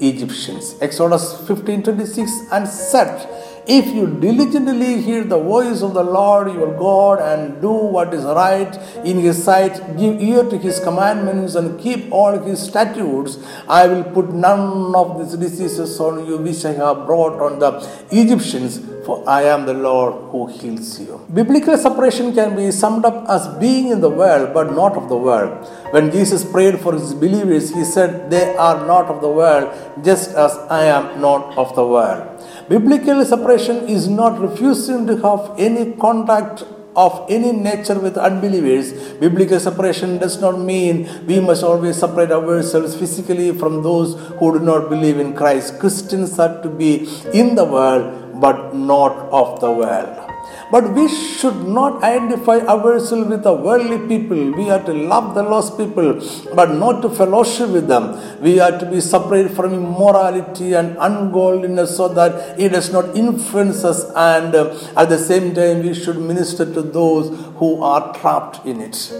Egyptians. 0.00 0.76
Exodus 0.80 1.24
15 1.46 1.82
26 1.82 2.30
and 2.52 2.68
said, 2.68 3.37
if 3.68 3.86
you 3.94 4.06
diligently 4.20 5.02
hear 5.02 5.22
the 5.24 5.38
voice 5.38 5.82
of 5.82 5.92
the 5.92 6.02
Lord 6.02 6.52
your 6.54 6.72
God 6.78 7.20
and 7.20 7.60
do 7.60 7.70
what 7.70 8.14
is 8.14 8.24
right 8.24 8.74
in 9.04 9.18
his 9.18 9.44
sight, 9.44 9.74
give 9.98 10.22
ear 10.22 10.42
to 10.42 10.56
his 10.56 10.80
commandments 10.80 11.54
and 11.54 11.78
keep 11.78 12.10
all 12.10 12.38
his 12.38 12.62
statutes, 12.62 13.38
I 13.68 13.86
will 13.86 14.04
put 14.04 14.32
none 14.32 14.94
of 14.94 15.18
these 15.18 15.38
diseases 15.38 16.00
on 16.00 16.26
you 16.26 16.38
which 16.38 16.64
I 16.64 16.72
have 16.72 17.04
brought 17.04 17.42
on 17.42 17.58
the 17.58 17.72
Egyptians, 18.10 18.80
for 19.04 19.22
I 19.28 19.42
am 19.42 19.66
the 19.66 19.74
Lord 19.74 20.14
who 20.30 20.46
heals 20.46 20.98
you. 20.98 21.20
Biblical 21.32 21.76
separation 21.76 22.34
can 22.34 22.56
be 22.56 22.70
summed 22.70 23.04
up 23.04 23.28
as 23.28 23.48
being 23.58 23.88
in 23.88 24.00
the 24.00 24.08
world 24.08 24.54
but 24.54 24.72
not 24.72 24.96
of 24.96 25.10
the 25.10 25.16
world. 25.16 25.68
When 25.90 26.10
Jesus 26.10 26.42
prayed 26.42 26.80
for 26.80 26.94
his 26.94 27.12
believers, 27.12 27.74
he 27.74 27.84
said, 27.84 28.30
They 28.30 28.56
are 28.56 28.86
not 28.86 29.06
of 29.06 29.20
the 29.20 29.28
world, 29.28 29.68
just 30.02 30.30
as 30.30 30.56
I 30.70 30.84
am 30.84 31.20
not 31.20 31.56
of 31.58 31.74
the 31.74 31.86
world. 31.86 32.37
Biblical 32.68 33.24
separation 33.24 33.88
is 33.88 34.08
not 34.08 34.38
refusing 34.38 35.06
to 35.06 35.16
have 35.22 35.54
any 35.58 35.92
contact 35.92 36.64
of 36.94 37.24
any 37.30 37.50
nature 37.50 37.98
with 37.98 38.18
unbelievers. 38.18 38.92
Biblical 39.14 39.58
separation 39.58 40.18
does 40.18 40.38
not 40.38 40.58
mean 40.58 41.08
we 41.26 41.40
must 41.40 41.62
always 41.62 41.96
separate 41.96 42.30
ourselves 42.30 42.94
physically 42.94 43.52
from 43.56 43.82
those 43.82 44.20
who 44.38 44.58
do 44.58 44.62
not 44.62 44.90
believe 44.90 45.18
in 45.18 45.34
Christ. 45.34 45.78
Christians 45.78 46.38
are 46.38 46.62
to 46.62 46.68
be 46.68 47.08
in 47.32 47.54
the 47.54 47.64
world 47.64 48.38
but 48.38 48.74
not 48.74 49.12
of 49.32 49.60
the 49.60 49.70
world. 49.70 50.27
But 50.70 50.92
we 50.92 51.08
should 51.08 51.66
not 51.66 52.02
identify 52.02 52.58
ourselves 52.58 53.28
with 53.28 53.42
the 53.42 53.52
worldly 53.52 54.06
people. 54.06 54.52
We 54.52 54.68
are 54.68 54.82
to 54.84 54.92
love 54.92 55.34
the 55.34 55.42
lost 55.42 55.78
people, 55.78 56.20
but 56.54 56.74
not 56.74 57.00
to 57.02 57.08
fellowship 57.08 57.70
with 57.70 57.88
them. 57.88 58.42
We 58.42 58.60
are 58.60 58.78
to 58.78 58.84
be 58.84 59.00
separated 59.00 59.52
from 59.52 59.72
immorality 59.72 60.74
and 60.74 60.96
ungodliness 61.00 61.96
so 61.96 62.08
that 62.08 62.60
it 62.60 62.70
does 62.70 62.92
not 62.92 63.16
influence 63.16 63.82
us, 63.82 64.04
and 64.14 64.54
uh, 64.54 64.78
at 64.96 65.08
the 65.08 65.18
same 65.18 65.54
time, 65.54 65.82
we 65.82 65.94
should 65.94 66.18
minister 66.18 66.66
to 66.66 66.82
those 66.82 67.30
who 67.56 67.82
are 67.82 68.12
trapped 68.14 68.66
in 68.66 68.80
it. 68.82 69.12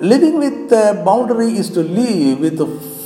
Living 0.00 0.38
with 0.38 0.68
the 0.68 1.00
boundary 1.04 1.52
is 1.52 1.70
to 1.70 1.82
live 1.84 2.40
with 2.40 2.58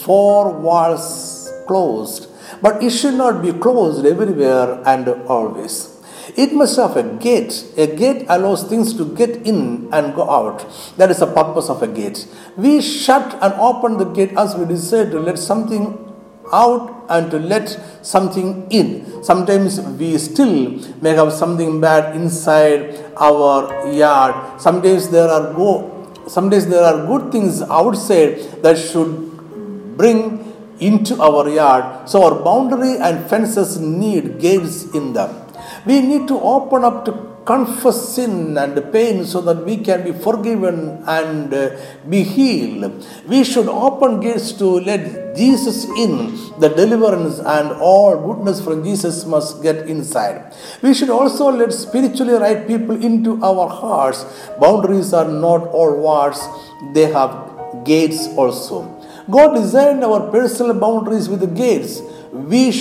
four 0.03 0.51
walls 0.59 1.53
closed, 1.67 2.29
but 2.63 2.83
it 2.83 2.91
should 2.91 3.15
not 3.15 3.43
be 3.43 3.53
closed 3.53 4.07
everywhere 4.07 4.81
and 4.87 5.09
always. 5.29 5.96
It 6.35 6.53
must 6.53 6.77
have 6.77 6.97
a 6.97 7.03
gate. 7.03 7.65
A 7.77 7.87
gate 7.87 8.27
allows 8.29 8.65
things 8.65 8.95
to 8.95 9.15
get 9.15 9.47
in 9.47 9.89
and 9.93 10.15
go 10.15 10.29
out. 10.29 10.67
That 10.97 11.11
is 11.11 11.19
the 11.19 11.27
purpose 11.27 11.69
of 11.71 11.83
a 11.83 11.87
gate. 11.87 12.27
We 12.57 12.81
shut 12.81 13.39
and 13.41 13.55
open 13.55 13.99
the 13.99 14.05
gate 14.07 14.33
as 14.37 14.57
we 14.57 14.65
decide 14.67 15.11
to 15.13 15.21
let 15.21 15.39
something 15.39 16.03
out 16.53 17.07
and 17.09 17.31
to 17.31 17.39
let 17.39 17.69
something 18.03 18.67
in. 18.71 19.23
Sometimes 19.23 19.81
we 19.81 20.19
still 20.19 20.81
may 21.01 21.15
have 21.15 21.33
something 21.33 21.81
bad 21.81 22.17
inside 22.17 23.05
our 23.17 23.93
yard. 23.93 24.61
Sometimes 24.61 25.09
there 25.09 25.29
are 25.29 25.53
go 25.55 25.93
sometimes 26.27 26.67
there 26.67 26.83
are 26.83 27.07
good 27.07 27.31
things 27.31 27.63
outside 27.63 28.63
that 28.63 28.77
should 28.77 29.97
bring 29.97 30.43
into 30.81 31.21
our 31.23 31.49
yard. 31.49 32.09
So 32.09 32.25
our 32.25 32.43
boundary 32.43 32.99
and 32.99 33.29
fences 33.31 33.79
need 33.79 34.41
gates 34.41 34.85
in 34.95 35.13
them. 35.13 35.46
We 35.87 36.01
need 36.01 36.29
to 36.29 36.41
open 36.41 36.85
up 36.85 37.05
to 37.07 37.37
confess 37.47 37.99
sin 38.15 38.59
and 38.59 38.75
pain 38.93 39.25
so 39.25 39.41
that 39.41 39.65
we 39.65 39.77
can 39.77 40.03
be 40.03 40.13
forgiven 40.13 41.03
and 41.07 41.55
uh, 41.55 41.77
be 42.09 42.23
healed. 42.25 43.07
We 43.29 43.45
should 43.45 43.69
open 43.69 44.19
gates 44.21 44.51
to 44.55 44.67
let 44.81 45.37
Jesus 45.37 45.85
in. 45.97 46.17
The 46.59 46.71
deliverance 46.71 47.39
and 47.39 47.71
all 47.81 48.17
goodness 48.27 48.61
from 48.61 48.83
Jesus 48.83 49.25
must 49.25 49.63
get 49.63 49.89
inside. 49.89 50.55
We 50.83 50.93
should 50.93 51.11
also 51.11 51.51
let 51.51 51.73
spiritually 51.73 52.35
right 52.35 52.67
people 52.67 53.01
into 53.01 53.41
our 53.45 53.69
hearts. 53.69 54.25
Boundaries 54.61 55.13
are 55.13 55.29
not 55.29 55.69
all 55.69 56.01
walls, 56.01 56.41
they 56.95 57.13
have 57.13 57.85
gates 57.85 58.27
also. 58.37 58.93
God 59.31 59.55
designed 59.55 60.03
our 60.03 60.31
personal 60.31 60.75
boundaries 60.75 61.29
with 61.29 61.41
the 61.41 61.47
gates. 61.47 62.01
We 62.33 62.73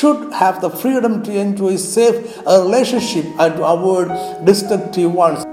should 0.00 0.32
have 0.32 0.60
the 0.64 0.70
freedom 0.82 1.22
to 1.22 1.32
enjoy 1.44 1.72
a 1.74 1.78
safe 1.78 2.18
relationship 2.46 3.26
and 3.38 3.56
to 3.56 3.64
avoid 3.74 4.08
destructive 4.44 5.12
ones. 5.12 5.44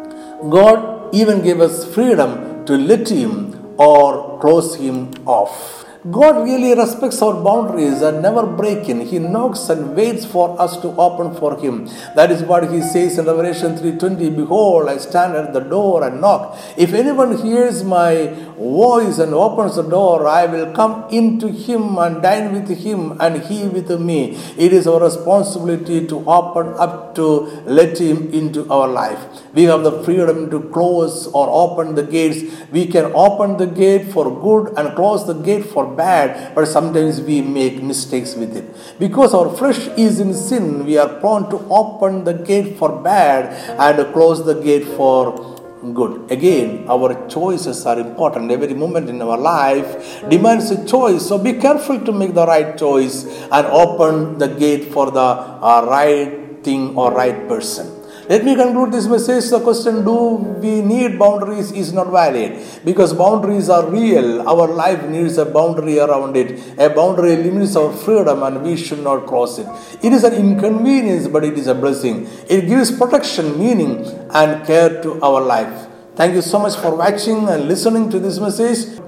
God 0.58 1.14
even 1.14 1.42
gave 1.48 1.60
us 1.60 1.76
freedom 1.96 2.66
to 2.66 2.78
let 2.78 3.10
him 3.10 3.32
or 3.78 4.40
close 4.40 4.76
him 4.76 4.98
off. 5.26 5.78
God 6.12 6.46
really 6.46 6.74
respects 6.74 7.22
our 7.22 7.34
boundaries 7.44 8.02
and 8.02 8.22
never 8.22 8.46
break 8.46 8.88
in. 8.88 9.02
He 9.02 9.20
knocks 9.20 9.68
and 9.68 9.96
waits 9.96 10.26
for 10.26 10.60
us 10.62 10.78
to 10.84 10.90
open 11.06 11.36
for 11.36 11.60
him. 11.60 11.90
That 12.16 12.32
is 12.32 12.44
what 12.44 12.72
he 12.72 12.82
says 12.82 13.18
in 13.18 13.26
Revelation 13.26 13.76
3:20. 13.78 14.30
Behold, 14.30 14.88
I 14.94 14.98
stand 14.98 15.36
at 15.36 15.52
the 15.54 15.64
door 15.76 16.04
and 16.08 16.22
knock. 16.22 16.58
If 16.78 16.94
anyone 16.94 17.38
hears 17.46 17.84
my 17.84 18.12
voice 18.58 19.20
and 19.20 19.34
opens 19.34 19.76
the 19.76 19.84
door, 19.84 20.28
I 20.28 20.46
will 20.46 20.74
come 20.74 21.08
into 21.12 21.48
him 21.48 21.98
and 21.98 22.22
dine 22.22 22.54
with 22.54 22.70
him 22.70 23.20
and 23.20 23.44
he 23.44 23.68
with 23.68 23.90
me. 24.00 24.38
It 24.58 24.74
is 24.74 24.88
our 24.88 25.02
responsibility 25.02 26.08
to 26.08 26.18
open 26.30 26.74
up 26.78 27.16
to 27.16 27.26
let 27.66 28.00
him 28.00 28.34
into 28.34 28.70
our 28.72 28.88
life. 28.88 29.20
We 29.54 29.64
have 29.64 29.84
the 29.84 30.04
freedom 30.04 30.50
to 30.52 30.60
close 30.70 31.28
or 31.28 31.48
open 31.50 31.96
the 31.96 32.04
gates. 32.04 32.44
We 32.72 32.88
can 32.88 33.06
open 33.14 33.58
the 33.58 33.68
gate 33.68 34.12
for 34.12 34.26
good 34.42 34.78
and 34.78 34.96
close 34.96 35.26
the 35.26 35.34
gate 35.34 35.66
for 35.66 35.86
bad, 35.86 36.56
but 36.56 36.66
sometimes 36.68 37.22
we 37.22 37.42
make 37.42 37.82
mistakes 37.82 38.36
with 38.36 38.56
it. 38.56 38.66
Because 39.00 39.34
our 39.34 39.56
flesh 39.56 39.88
is 39.98 40.20
in 40.20 40.34
sin, 40.34 40.86
we 40.86 40.98
are 40.98 41.10
prone 41.20 41.50
to 41.50 41.58
open 41.70 42.24
the 42.24 42.34
gate 42.34 42.78
for 42.78 43.02
bad 43.02 43.54
and 43.80 44.14
close 44.14 44.46
the 44.46 44.56
gate 44.56 44.86
for 44.86 45.57
good. 45.94 46.32
Again, 46.32 46.86
our 46.90 47.28
choices 47.28 47.86
are 47.86 48.00
important. 48.00 48.52
Every 48.52 48.74
moment 48.74 49.10
in 49.10 49.22
our 49.22 49.38
life 49.38 50.28
demands 50.30 50.72
a 50.72 50.86
choice. 50.86 51.28
So 51.28 51.38
be 51.38 51.54
careful 51.54 52.00
to 52.02 52.12
make 52.12 52.34
the 52.34 52.46
right 52.46 52.78
choice 52.78 53.26
and 53.52 53.68
open 53.68 54.38
the 54.38 54.48
gate 54.48 54.92
for 54.94 55.12
the 55.12 55.20
uh, 55.20 55.86
right 55.90 56.64
thing 56.64 56.98
or 56.98 57.14
right 57.14 57.48
person. 57.48 57.97
Let 58.30 58.44
me 58.44 58.56
conclude 58.56 58.92
this 58.92 59.08
message. 59.08 59.50
The 59.50 59.62
question 59.62 60.04
Do 60.04 60.16
we 60.64 60.82
need 60.82 61.18
boundaries 61.18 61.72
is 61.72 61.94
not 61.94 62.12
valid 62.12 62.60
because 62.84 63.14
boundaries 63.14 63.70
are 63.70 63.90
real. 63.90 64.42
Our 64.48 64.68
life 64.68 65.02
needs 65.08 65.38
a 65.38 65.46
boundary 65.46 65.98
around 66.00 66.36
it. 66.36 66.60
A 66.78 66.90
boundary 66.90 67.38
limits 67.38 67.78
our 67.78 67.94
freedom 67.94 68.44
and 68.44 68.62
we 68.64 68.76
should 68.76 69.00
not 69.00 69.28
cross 69.28 69.60
it. 69.60 69.68
It 70.04 70.12
is 70.12 70.26
an 70.26 70.34
inconvenience, 70.34 71.30
but 71.30 71.46
it 71.46 71.58
is 71.58 71.68
a 71.68 71.76
blessing. 71.76 72.28
It 72.50 72.68
gives 72.68 72.92
protection, 72.92 73.58
meaning, 73.58 74.06
and 74.32 74.66
care 74.68 75.02
to 75.04 75.22
our 75.22 75.40
life. 75.40 75.88
Thank 76.18 76.36
you 76.36 76.42
so 76.42 76.60
much 76.60 76.76
for 76.76 76.96
watching 76.96 77.48
and 77.48 77.70
listening 77.70 78.10
to 78.10 78.20
this 78.20 78.40
message. 78.40 79.00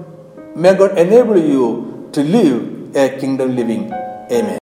May 0.56 0.74
God 0.74 0.96
enable 0.96 1.38
you 1.38 2.08
to 2.12 2.22
live 2.22 2.96
a 2.96 3.18
kingdom 3.20 3.54
living. 3.54 3.92
Amen. 4.32 4.58